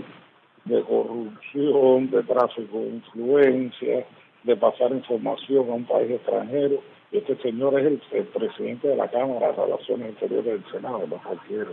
de 0.67 0.83
corrupción, 0.83 2.11
de 2.11 2.23
tráfico 2.23 2.81
de 2.81 2.89
influencia, 2.89 4.07
de 4.43 4.57
pasar 4.57 4.93
información 4.93 5.71
a 5.71 5.73
un 5.73 5.87
país 5.87 6.11
extranjero. 6.11 6.83
Este 7.13 7.35
señor 7.37 7.81
es 7.81 7.99
el, 8.13 8.27
presidente 8.27 8.89
de 8.89 8.97
la 8.97 9.11
Cámara 9.11 9.53
de 9.53 9.65
Relaciones 9.65 10.11
Interiores 10.11 10.45
del 10.45 10.71
Senado, 10.71 11.07
no 11.07 11.17
cualquier 11.23 11.67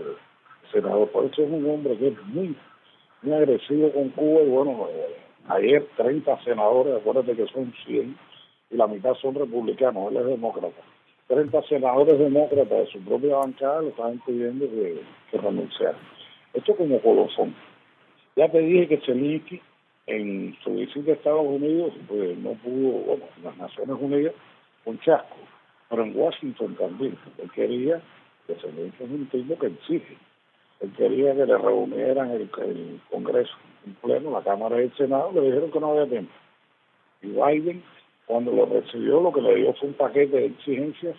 senador. 0.72 1.10
Eso 1.32 1.44
es 1.44 1.52
un 1.52 1.70
hombre 1.70 1.98
que 1.98 2.10
es 2.10 2.26
muy, 2.28 2.56
muy 3.22 3.34
agresivo 3.34 3.92
con 3.92 4.10
Cuba. 4.10 4.42
Y 4.42 4.50
bueno, 4.50 4.88
eh, 4.92 5.18
ayer 5.48 5.88
30 5.98 6.44
senadores, 6.44 6.96
acuérdate 6.96 7.36
que 7.36 7.48
son 7.48 7.74
100, 7.86 8.18
y 8.72 8.76
la 8.76 8.88
mitad 8.88 9.14
son 9.16 9.36
republicanos, 9.36 10.12
él 10.12 10.18
es 10.18 10.26
demócrata. 10.26 10.82
30 11.28 11.62
senadores 11.64 12.18
demócratas 12.18 12.70
de 12.70 12.88
su 12.88 13.00
propia 13.02 13.38
bancada 13.38 13.82
le 13.82 13.90
estaban 13.90 14.20
pidiendo 14.26 14.66
que, 14.66 15.02
que. 15.32 15.38
Esto 16.54 16.76
como 16.76 17.00
colofón. 17.02 17.54
Ya 18.36 18.50
te 18.50 18.60
dije 18.60 18.88
que 18.88 19.06
Zelensky 19.06 19.62
en 20.08 20.58
su 20.64 20.74
visita 20.74 21.12
a 21.12 21.14
Estados 21.14 21.46
Unidos 21.46 21.94
pues 22.08 22.38
no 22.40 22.54
pudo, 22.54 22.92
bueno, 23.06 23.26
en 23.38 23.44
las 23.44 23.58
Naciones 23.58 23.96
Unidas, 24.00 24.34
un 24.86 25.00
chasco, 25.02 25.36
pero 25.90 26.04
en 26.04 26.18
Washington 26.18 26.76
también. 26.76 27.16
Él 27.38 27.52
quería 27.52 28.02
que 28.48 28.56
le 28.72 28.88
hizo 28.88 29.04
un 29.04 29.28
tipo 29.28 29.60
que 29.60 29.68
exige. 29.68 30.18
Él 30.82 30.94
quería 30.96 31.36
que 31.36 31.46
le 31.46 31.58
reunieran 31.58 32.32
el, 32.32 32.50
el 32.60 33.02
Congreso 33.10 33.54
en 33.86 33.94
pleno, 33.96 34.32
la 34.32 34.42
Cámara 34.42 34.78
y 34.82 34.86
el 34.86 34.96
Senado, 34.96 35.32
le 35.34 35.42
dijeron 35.42 35.72
que 35.72 35.80
no 35.80 35.92
había 35.92 36.08
tiempo. 36.08 36.32
Y 37.22 37.28
Biden, 37.28 37.84
cuando 38.26 38.52
lo 38.52 38.66
recibió, 38.66 39.22
lo 39.22 39.34
que 39.34 39.42
le 39.42 39.56
dio 39.56 39.74
fue 39.74 39.90
un 39.90 39.96
paquete 39.96 40.38
de 40.38 40.46
exigencias 40.46 41.18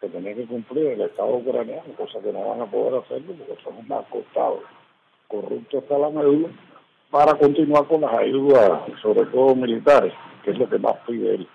que 0.00 0.08
tenía 0.08 0.34
que 0.34 0.46
cumplir 0.46 0.86
el 0.88 1.02
Estado 1.02 1.36
ucraniano, 1.36 1.92
cosa 1.96 2.20
que 2.20 2.32
no 2.32 2.48
van 2.48 2.60
a 2.60 2.66
poder 2.66 3.02
hacerlo 3.02 3.34
porque 3.34 3.62
son 3.62 3.88
más 3.88 4.04
costado, 4.06 4.60
corrupto 5.28 5.78
hasta 5.78 5.98
la 5.98 6.10
médula 6.10 6.48
para 7.10 7.34
continuar 7.34 7.86
con 7.86 8.00
las 8.00 8.12
ayudas, 8.12 8.82
sobre 9.00 9.24
todo 9.26 9.54
militares, 9.54 10.12
que 10.44 10.50
es 10.50 10.58
lo 10.58 10.68
que 10.68 10.78
más 10.78 10.96
pide 11.06 11.36
él. 11.36 11.48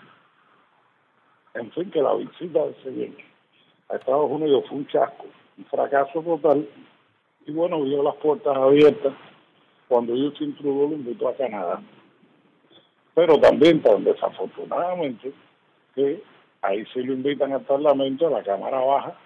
En 1.53 1.71
fin, 1.71 1.91
que 1.91 2.01
la 2.01 2.13
visita 2.15 2.65
de 2.65 2.71
ese 2.71 3.13
a 3.89 3.95
Estados 3.95 4.31
Unidos 4.31 4.63
fue 4.69 4.77
un 4.77 4.87
chasco, 4.87 5.25
un 5.57 5.65
fracaso 5.65 6.21
total, 6.21 6.65
y 7.45 7.51
bueno, 7.51 7.81
vio 7.81 8.03
las 8.03 8.15
puertas 8.15 8.55
abiertas. 8.55 9.13
Cuando 9.87 10.13
Justin 10.13 10.55
Trudeau 10.55 10.89
lo 10.89 10.95
invitó 10.95 11.27
a 11.27 11.35
Canadá. 11.35 11.81
Pero 13.13 13.37
también, 13.39 13.81
tan 13.81 14.03
desafortunadamente, 14.03 15.33
que 15.95 16.23
ahí 16.61 16.85
sí 16.93 17.03
lo 17.03 17.13
invitan 17.13 17.51
al 17.51 17.61
Parlamento, 17.61 18.27
a 18.27 18.31
la 18.31 18.43
Cámara 18.43 18.79
Baja, 18.79 19.17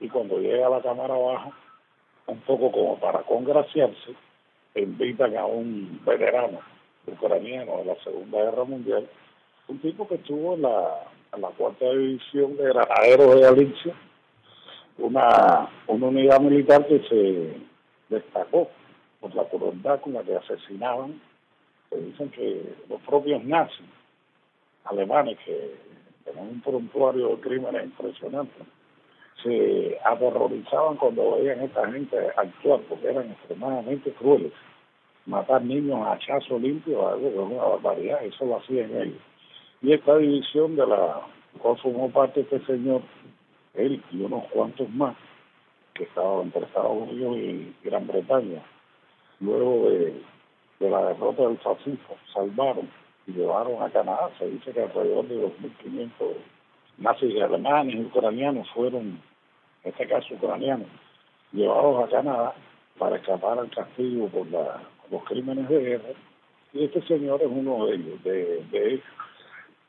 y 0.00 0.08
cuando 0.08 0.38
llega 0.38 0.66
a 0.66 0.70
la 0.70 0.82
Cámara 0.82 1.14
Baja, 1.14 1.52
un 2.26 2.40
poco 2.40 2.72
como 2.72 2.98
para 2.98 3.20
congraciarse, 3.20 4.14
invitan 4.74 5.36
a 5.36 5.46
un 5.46 6.00
veterano 6.04 6.58
ucraniano 7.06 7.78
de 7.78 7.84
la 7.84 7.96
Segunda 8.02 8.38
Guerra 8.42 8.64
Mundial, 8.64 9.08
un 9.68 9.78
tipo 9.78 10.08
que 10.08 10.16
estuvo 10.16 10.54
en 10.54 10.62
la, 10.62 11.04
la 11.38 11.48
cuarta 11.50 11.88
división 11.90 12.56
de 12.56 12.64
granaderos 12.64 13.34
de 13.34 13.40
Galicia, 13.40 13.94
una, 14.98 15.68
una 15.86 16.06
unidad 16.06 16.40
militar 16.40 16.86
que 16.86 17.00
se 17.08 17.60
destacó 18.08 18.68
por 19.20 19.34
la 19.34 19.44
crueldad 19.44 20.00
con 20.00 20.12
la 20.14 20.22
que 20.22 20.36
asesinaban, 20.36 21.20
dicen 21.90 22.30
que 22.30 22.74
los 22.88 23.00
propios 23.02 23.44
nazis 23.44 23.86
alemanes 24.84 25.38
que 25.44 25.74
tenían 26.24 26.48
un 26.48 26.60
prontuario 26.60 27.28
de 27.28 27.40
crímenes 27.40 27.84
impresionante, 27.84 28.64
se 29.42 29.98
aterrorizaban 30.04 30.96
cuando 30.96 31.36
veían 31.36 31.60
esta 31.60 31.90
gente 31.90 32.16
actuar, 32.36 32.80
porque 32.88 33.08
eran 33.08 33.30
extremadamente 33.30 34.10
crueles. 34.12 34.52
Matar 35.26 35.62
niños 35.62 36.00
a 36.06 36.12
hachazo 36.12 36.58
limpio, 36.58 37.08
algo 37.08 37.28
es 37.28 37.36
una 37.36 37.62
barbaridad, 37.62 38.24
eso 38.24 38.44
lo 38.44 38.58
hacían 38.58 38.94
ellos. 38.94 39.22
Y 39.82 39.92
esta 39.92 40.16
división 40.16 40.76
de 40.76 40.86
la 40.86 41.20
cual 41.58 41.78
formó 41.78 42.10
parte 42.10 42.40
este 42.40 42.60
señor, 42.66 43.02
él 43.74 44.02
y 44.10 44.22
unos 44.22 44.44
cuantos 44.46 44.88
más, 44.90 45.16
que 45.94 46.04
estaban 46.04 46.42
entre 46.46 46.64
Estados 46.64 47.08
Unidos 47.08 47.36
y 47.36 47.74
Gran 47.84 48.06
Bretaña, 48.06 48.62
luego 49.40 49.90
de, 49.90 50.22
de 50.80 50.90
la 50.90 51.06
derrota 51.06 51.42
del 51.42 51.58
fascismo, 51.58 52.16
salvaron 52.32 52.88
y 53.26 53.32
llevaron 53.32 53.82
a 53.82 53.90
Canadá. 53.90 54.30
Se 54.38 54.50
dice 54.50 54.72
que 54.72 54.82
alrededor 54.82 55.28
de 55.28 55.36
2.500 55.36 56.10
nazis 56.98 57.42
alemanes 57.42 57.94
y 57.94 58.00
ucranianos 58.04 58.68
fueron 58.70 59.20
en 59.84 59.90
este 59.90 60.06
caso 60.06 60.34
ucranianos, 60.34 60.88
llevados 61.52 62.04
a 62.04 62.10
Canadá 62.10 62.54
para 62.98 63.16
escapar 63.16 63.58
al 63.58 63.70
castigo 63.70 64.28
por 64.28 64.46
los 64.48 65.24
crímenes 65.24 65.68
de 65.68 65.78
guerra. 65.78 66.10
Y 66.72 66.84
este 66.84 67.02
señor 67.02 67.42
es 67.42 67.48
uno 67.50 67.86
de 67.86 67.94
ellos. 67.96 68.24
De, 68.24 68.64
de 68.70 69.02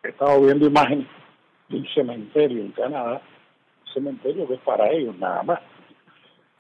He 0.04 0.10
estado 0.10 0.42
viendo 0.42 0.68
imágenes 0.68 1.08
de 1.70 1.78
un 1.78 1.88
cementerio 1.88 2.62
en 2.62 2.72
Canadá, 2.74 3.22
cementerio 3.96 4.48
que 4.48 4.54
es 4.54 4.62
para 4.62 4.92
ellos 4.92 5.18
nada 5.18 5.42
más. 5.42 5.60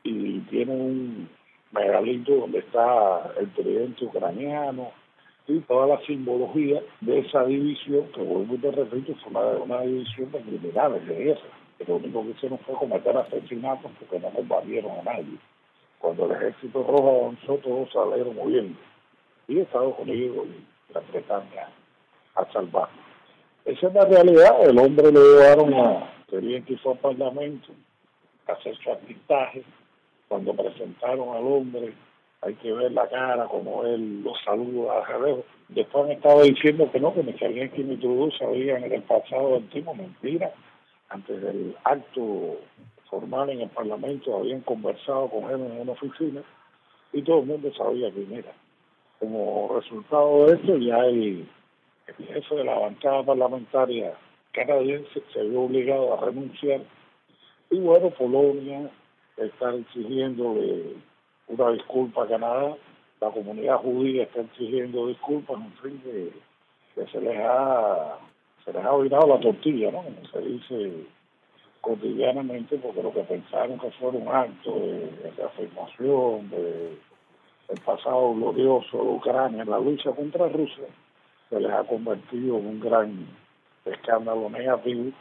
Y 0.04 0.39
tiene 0.50 0.74
un 0.74 1.30
megalito 1.71 2.36
donde 2.36 2.60
está 2.60 3.32
el 3.39 3.48
presidente 3.50 4.06
ucraniano 4.06 4.91
y 5.48 5.60
toda 5.60 5.86
la 5.86 6.02
simbología 6.06 6.82
de 7.02 7.19
esa 7.19 7.43
división, 7.45 8.08
que 8.15 8.21
vuelvo 8.24 8.56
y 8.56 8.58
te 8.58 8.71
repito, 8.71 9.13
fue 9.24 9.62
una, 9.62 9.82
división 9.82 10.32
de 10.32 10.41
criminales 10.41 11.08
de 11.08 11.15
guerra 11.15 11.41
lo 11.88 11.98
único 11.98 12.24
que 12.24 12.30
hicieron 12.30 12.58
fue 12.60 12.76
cometer 12.76 13.15
asesinatos 13.17 13.91
porque 14.00 14.19
no 14.19 14.30
combatieron 14.30 14.91
a 15.00 15.04
nadie. 15.04 15.38
Cuando 16.00 16.26
el 16.26 16.32
ejército 16.32 16.84
rojo 16.84 17.21
avanzó, 17.21 17.58
todos 17.58 17.91
salieron 17.91 18.38
huyendo. 18.39 18.80
Y 19.48 19.60
Estados 19.60 19.93
Unidos 20.00 20.48
y 20.48 20.93
la 20.93 21.02
Bretaña 21.02 21.69
a 22.36 22.52
salvar. 22.52 22.89
Esa 23.65 23.88
es 23.88 23.93
la 23.93 24.06
realidad. 24.06 24.69
El 24.69 24.80
hombre 24.80 25.12
lo 25.12 25.19
llevaron 25.21 25.74
a, 25.74 26.14
querían 26.30 26.64
que 26.64 26.78
fue 26.78 26.94
al 26.94 27.00
Parlamento, 27.00 27.74
a 28.48 28.54
hacer 28.54 28.76
su 28.78 28.92
arbitraje. 28.92 29.64
Cuando 30.28 30.54
presentaron 30.54 31.36
al 31.36 31.44
hombre, 31.46 31.94
hay 32.42 32.54
que 32.56 32.74
ver 32.74 32.92
la 32.92 33.08
cara, 33.08 33.46
como 33.46 33.84
él 33.86 34.24
lo 34.24 34.34
saluda 34.44 35.00
a. 35.00 35.44
Después 35.70 36.06
han 36.06 36.12
estado 36.12 36.44
diciendo 36.44 36.92
que 36.92 37.00
no, 37.00 37.14
que 37.14 37.24
Michel 37.24 37.72
que 37.72 37.84
me 37.84 38.32
sabían 38.38 38.84
en 38.84 38.94
el 38.94 39.04
pasado 39.04 39.54
del 39.54 39.70
tipo, 39.70 39.94
mentira 39.94 40.52
antes 41.10 41.42
del 41.42 41.76
acto 41.84 42.58
formal 43.10 43.50
en 43.50 43.62
el 43.62 43.70
Parlamento, 43.70 44.38
habían 44.38 44.62
conversado 44.62 45.30
con 45.30 45.44
él 45.46 45.62
en 45.62 45.82
una 45.82 45.92
oficina 45.92 46.42
y 47.14 47.22
todo 47.22 47.40
el 47.40 47.46
mundo 47.46 47.72
sabía 47.74 48.12
quién 48.12 48.34
era. 48.34 48.52
Como 49.20 49.72
resultado 49.76 50.48
de 50.48 50.56
esto, 50.56 50.78
ya 50.78 50.98
el, 51.06 51.48
el 52.08 52.28
jefe 52.28 52.56
de 52.56 52.64
la 52.64 52.78
bancada 52.78 53.24
parlamentaria 53.24 54.14
canadiense 54.56 55.22
se 55.34 55.44
vio 55.44 55.63
obligado 55.63 56.13
a 56.13 56.26
renunciar 56.26 56.82
y 57.70 57.80
bueno, 57.80 58.10
Polonia 58.12 58.89
está 59.38 59.74
exigiéndole 59.74 60.96
una 61.48 61.72
disculpa 61.72 62.24
a 62.24 62.28
Canadá, 62.28 62.78
la 63.20 63.32
comunidad 63.32 63.78
judía 63.78 64.24
está 64.24 64.41
exigiendo 64.41 65.08
disculpas, 65.08 65.58
en 65.58 65.74
fin, 65.74 66.02
que, 66.04 66.32
que 66.96 67.12
se 67.12 67.22
les 67.22 67.38
ha 67.39 68.18
se 68.63 68.74
les 68.74 68.84
ha 68.84 68.94
olvidado 68.94 69.28
la 69.28 69.39
tortilla, 69.39 69.91
¿no? 69.91 70.04
Como 70.04 70.28
se 70.32 70.41
dice 70.41 71.06
cotidianamente, 71.82 72.78
porque 72.78 73.04
lo 73.04 73.13
que 73.13 73.22
pensaron 73.22 73.80
que 73.80 73.91
fue 73.91 74.10
un 74.10 74.28
acto 74.28 74.74
de, 74.74 75.44
afirmación 75.44 76.50
de, 76.50 76.98
del 77.68 77.82
pasado 77.86 78.34
glorioso 78.34 78.98
de 78.98 79.10
Ucrania 79.10 79.62
en 79.62 79.70
la 79.70 79.80
lucha 79.80 80.12
contra 80.12 80.48
Rusia, 80.48 80.86
se 81.50 81.60
les 81.60 81.72
ha 81.72 81.84
convertido 81.84 82.58
en 82.58 82.65
un 82.65 82.80
gran 82.80 83.28
escándalo 83.86 84.50
negativo 84.50 85.12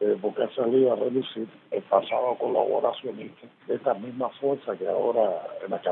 eh, 0.00 0.16
porque 0.20 0.42
ha 0.42 0.54
salido 0.54 0.92
a 0.92 0.96
reducir 0.96 1.46
el 1.70 1.82
pasado 1.84 2.36
colaboracionista 2.38 3.46
de 3.66 3.74
esta 3.76 3.94
misma 3.94 4.28
fuerza 4.40 4.76
que 4.76 4.88
ahora 4.88 5.46
en 5.64 5.70
la 5.70 5.80
que 5.80 5.90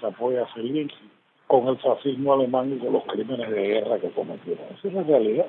se 0.00 0.06
apoya 0.06 0.42
a 0.42 0.54
Zelensky 0.54 1.10
con 1.46 1.66
el 1.66 1.78
fascismo 1.78 2.34
alemán 2.34 2.72
y 2.72 2.78
con 2.78 2.92
los 2.92 3.04
crímenes 3.04 3.50
de 3.50 3.66
guerra 3.66 3.98
que 3.98 4.10
cometieron. 4.10 4.66
Esa 4.78 4.88
es 4.88 4.94
la 4.94 5.02
realidad. 5.02 5.46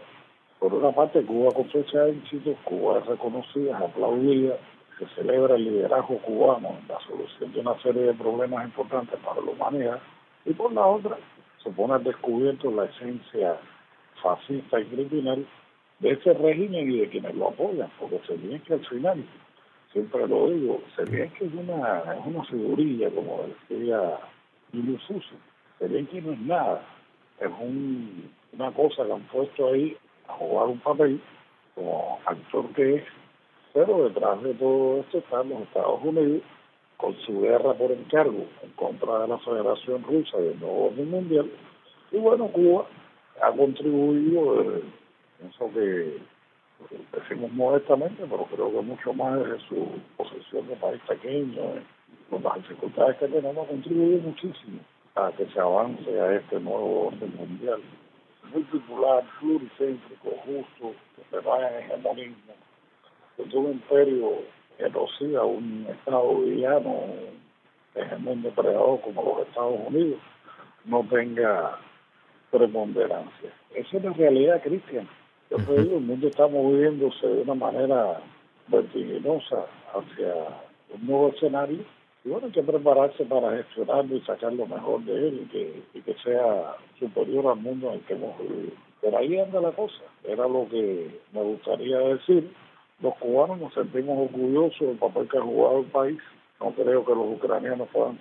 Por 0.58 0.74
una 0.74 0.92
parte, 0.92 1.24
Cuba 1.24 1.52
con 1.52 1.70
fecha 1.70 2.00
de 2.06 2.12
éxito, 2.12 2.56
Cuba 2.64 3.00
es 3.00 3.06
reconocida, 3.06 3.78
es 3.78 3.84
aplaudida, 3.84 4.58
se 4.98 5.06
celebra 5.16 5.56
el 5.56 5.66
liderazgo 5.66 6.18
cubano 6.20 6.70
en 6.80 6.88
la 6.88 7.00
solución 7.02 7.52
de 7.52 7.60
una 7.60 7.80
serie 7.82 8.04
de 8.04 8.14
problemas 8.14 8.66
importantes 8.66 9.20
para 9.20 9.42
la 9.42 9.52
humanidad, 9.52 10.00
y 10.46 10.54
por 10.54 10.72
la 10.74 10.86
otra, 10.86 11.18
se 11.64 11.70
pone 11.70 11.94
al 11.94 12.04
descubierto 12.04 12.72
la 12.72 12.86
esencia 12.86 13.58
fascista 14.24 14.80
y 14.80 14.86
criminal 14.86 15.46
de 16.02 16.12
ese 16.12 16.34
régimen 16.34 16.92
y 16.92 17.00
de 17.00 17.10
quienes 17.10 17.36
lo 17.36 17.50
apoyan, 17.50 17.90
porque 18.00 18.20
que 18.66 18.74
al 18.74 18.86
final, 18.86 19.24
siempre 19.94 20.28
lo 20.28 20.50
digo, 20.50 20.82
que 20.96 21.24
es 21.24 21.54
una, 21.54 22.00
es 22.14 22.26
una 22.26 22.44
figurilla, 22.46 23.10
como 23.12 23.46
decía 23.70 24.20
Julius 24.72 25.02
Suso, 25.04 25.36
que 25.80 25.88
no 26.22 26.32
es 26.32 26.40
nada, 26.40 26.82
es 27.40 27.50
un, 27.60 28.32
una 28.54 28.72
cosa 28.72 29.06
que 29.06 29.14
han 29.14 29.24
puesto 29.28 29.68
ahí 29.68 29.96
a 30.28 30.34
jugar 30.34 30.68
un 30.68 30.80
papel 30.80 31.22
como 31.76 32.20
actor 32.26 32.66
que 32.74 32.96
es, 32.96 33.04
pero 33.74 34.10
detrás 34.10 34.42
de 34.44 34.54
todo 34.56 35.00
esto 35.02 35.20
están 35.20 35.50
los 35.50 35.62
Estados 35.62 36.00
Unidos 36.04 36.42
con 36.98 37.18
su 37.22 37.42
guerra 37.42 37.74
por 37.74 37.92
encargo 37.92 38.46
en 38.62 38.72
contra 38.76 39.20
de 39.20 39.28
la 39.28 39.38
Federación 39.40 40.04
Rusa 40.04 40.38
y 40.40 40.48
el 40.48 40.60
nuevo 40.60 40.88
orden 40.88 41.10
mundial. 41.10 41.52
Y 42.12 42.18
bueno, 42.18 42.48
Cuba 42.50 42.86
ha 43.42 43.52
contribuido, 43.52 44.62
eh, 44.62 44.84
pienso 45.42 45.72
que 45.74 46.20
decimos 47.18 47.52
modestamente, 47.54 48.24
pero 48.30 48.46
creo 48.46 48.72
que 48.72 48.82
mucho 48.82 49.14
más 49.14 49.40
desde 49.40 49.60
su 49.68 49.88
posición 50.18 50.68
de 50.68 50.76
país 50.76 51.02
pequeño, 51.08 51.62
eh, 51.62 51.84
con 52.30 52.44
las 52.44 52.56
dificultades 52.56 53.18
que 53.18 53.28
tenemos, 53.28 53.66
ha 53.66 53.70
contribuido 53.70 54.22
muchísimo 54.22 54.80
a 55.16 55.32
que 55.32 55.46
se 55.48 55.60
avance 55.60 56.22
a 56.22 56.36
este 56.36 56.60
nuevo 56.60 57.08
orden 57.08 57.36
mundial. 57.36 57.82
Multipolar, 58.54 59.24
pluricéntrico, 59.40 60.30
justo, 60.46 60.96
que 61.16 61.24
se 61.30 61.40
vaya 61.46 61.70
en 61.70 61.86
hegemonismo, 61.86 62.54
que 63.38 63.58
un 63.58 63.72
imperio 63.72 64.40
a 65.40 65.44
un 65.44 65.86
Estado 65.90 66.40
villano, 66.40 67.04
hegemón 67.94 68.42
depredador 68.42 69.02
como 69.02 69.24
los 69.24 69.48
Estados 69.48 69.80
Unidos, 69.88 70.20
no 70.86 71.06
tenga 71.10 71.78
preponderancia. 72.50 73.52
Esa 73.76 73.98
es 73.98 74.04
la 74.04 74.14
realidad, 74.14 74.62
Cristian. 74.64 75.08
Yo 75.52 75.58
te 75.58 75.82
digo, 75.84 75.98
el 75.98 76.04
mundo 76.04 76.28
está 76.28 76.48
moviéndose 76.48 77.28
de 77.28 77.42
una 77.42 77.56
manera 77.56 78.22
vertiginosa 78.68 79.66
hacia 79.94 80.34
un 80.96 81.06
nuevo 81.06 81.30
escenario 81.30 81.84
y 82.24 82.30
bueno, 82.30 82.48
hay 82.48 82.54
que 82.54 82.64
prepararse 82.64 83.26
para 83.26 83.58
gestionarlo 83.58 84.16
y 84.16 84.22
sacar 84.22 84.54
lo 84.54 84.66
mejor 84.66 85.02
de 85.02 85.28
él 85.28 85.42
y 85.44 85.50
que, 85.50 85.84
y 85.94 86.02
que 86.02 86.16
sea 86.24 86.76
superior 86.98 87.48
al 87.48 87.58
mundo 87.58 87.90
en 87.90 87.96
el 87.96 88.02
que 88.02 88.14
hemos 88.14 88.40
vivido. 88.40 88.72
Pero 89.02 89.18
ahí 89.18 89.38
anda 89.38 89.60
la 89.60 89.72
cosa, 89.72 90.04
era 90.24 90.48
lo 90.48 90.68
que 90.70 91.20
me 91.34 91.42
gustaría 91.44 91.98
decir 92.00 92.50
los 93.02 93.16
cubanos 93.16 93.60
nos 93.60 93.74
sentimos 93.74 94.30
orgullosos 94.30 94.80
del 94.80 94.98
papel 94.98 95.28
que 95.28 95.38
ha 95.40 95.42
jugado 95.42 95.80
el 95.80 95.86
país. 95.88 96.20
No 96.60 96.72
creo 96.72 97.04
que 97.04 97.16
los 97.16 97.36
ucranianos 97.36 97.90
puedan 97.90 98.20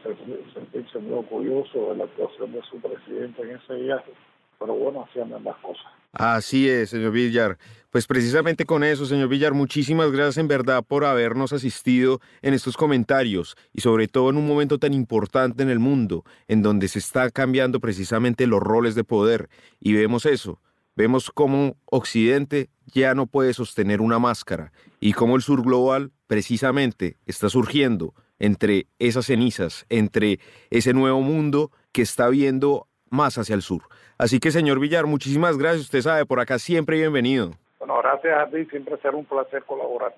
sentirse 0.54 0.98
muy 0.98 1.18
orgullosos 1.18 1.90
de 1.90 1.96
la 1.96 2.04
actuación 2.04 2.52
de 2.52 2.62
su 2.62 2.80
presidente 2.80 3.42
en 3.42 3.56
ese 3.56 3.74
viaje. 3.74 4.12
Pero 4.58 4.74
bueno, 4.74 5.06
así 5.06 5.20
andan 5.20 5.44
las 5.44 5.56
cosas. 5.56 5.99
Así 6.12 6.68
es, 6.68 6.90
señor 6.90 7.12
Villar. 7.12 7.58
Pues 7.90 8.06
precisamente 8.06 8.66
con 8.66 8.84
eso, 8.84 9.04
señor 9.06 9.28
Villar, 9.28 9.52
muchísimas 9.52 10.12
gracias 10.12 10.38
en 10.38 10.48
verdad 10.48 10.84
por 10.86 11.04
habernos 11.04 11.52
asistido 11.52 12.20
en 12.40 12.54
estos 12.54 12.76
comentarios 12.76 13.56
y 13.72 13.80
sobre 13.80 14.06
todo 14.06 14.30
en 14.30 14.36
un 14.36 14.46
momento 14.46 14.78
tan 14.78 14.94
importante 14.94 15.62
en 15.62 15.70
el 15.70 15.80
mundo, 15.80 16.24
en 16.46 16.62
donde 16.62 16.86
se 16.86 17.00
está 17.00 17.30
cambiando 17.30 17.80
precisamente 17.80 18.46
los 18.46 18.60
roles 18.60 18.94
de 18.94 19.02
poder. 19.02 19.48
Y 19.80 19.92
vemos 19.92 20.24
eso, 20.24 20.60
vemos 20.94 21.30
cómo 21.32 21.76
Occidente 21.84 22.70
ya 22.86 23.14
no 23.14 23.26
puede 23.26 23.54
sostener 23.54 24.00
una 24.00 24.18
máscara 24.20 24.72
y 25.00 25.12
cómo 25.12 25.34
el 25.34 25.42
sur 25.42 25.62
global 25.62 26.12
precisamente 26.28 27.16
está 27.26 27.48
surgiendo 27.48 28.14
entre 28.38 28.86
esas 28.98 29.26
cenizas, 29.26 29.84
entre 29.88 30.38
ese 30.70 30.92
nuevo 30.92 31.20
mundo 31.22 31.72
que 31.92 32.02
está 32.02 32.28
viendo 32.28 32.86
más 33.10 33.36
hacia 33.36 33.54
el 33.54 33.62
sur. 33.62 33.82
Así 34.18 34.40
que, 34.40 34.50
señor 34.50 34.80
Villar, 34.80 35.06
muchísimas 35.06 35.58
gracias. 35.58 35.82
Usted 35.82 36.00
sabe, 36.00 36.24
por 36.24 36.40
acá 36.40 36.58
siempre 36.58 36.96
bienvenido. 36.96 37.52
Bueno, 37.78 37.98
gracias 38.02 38.38
a 38.38 38.50
ti. 38.50 38.64
Siempre 38.66 38.96
será 39.02 39.16
un 39.16 39.24
placer 39.24 39.62
colaborar. 39.64 40.14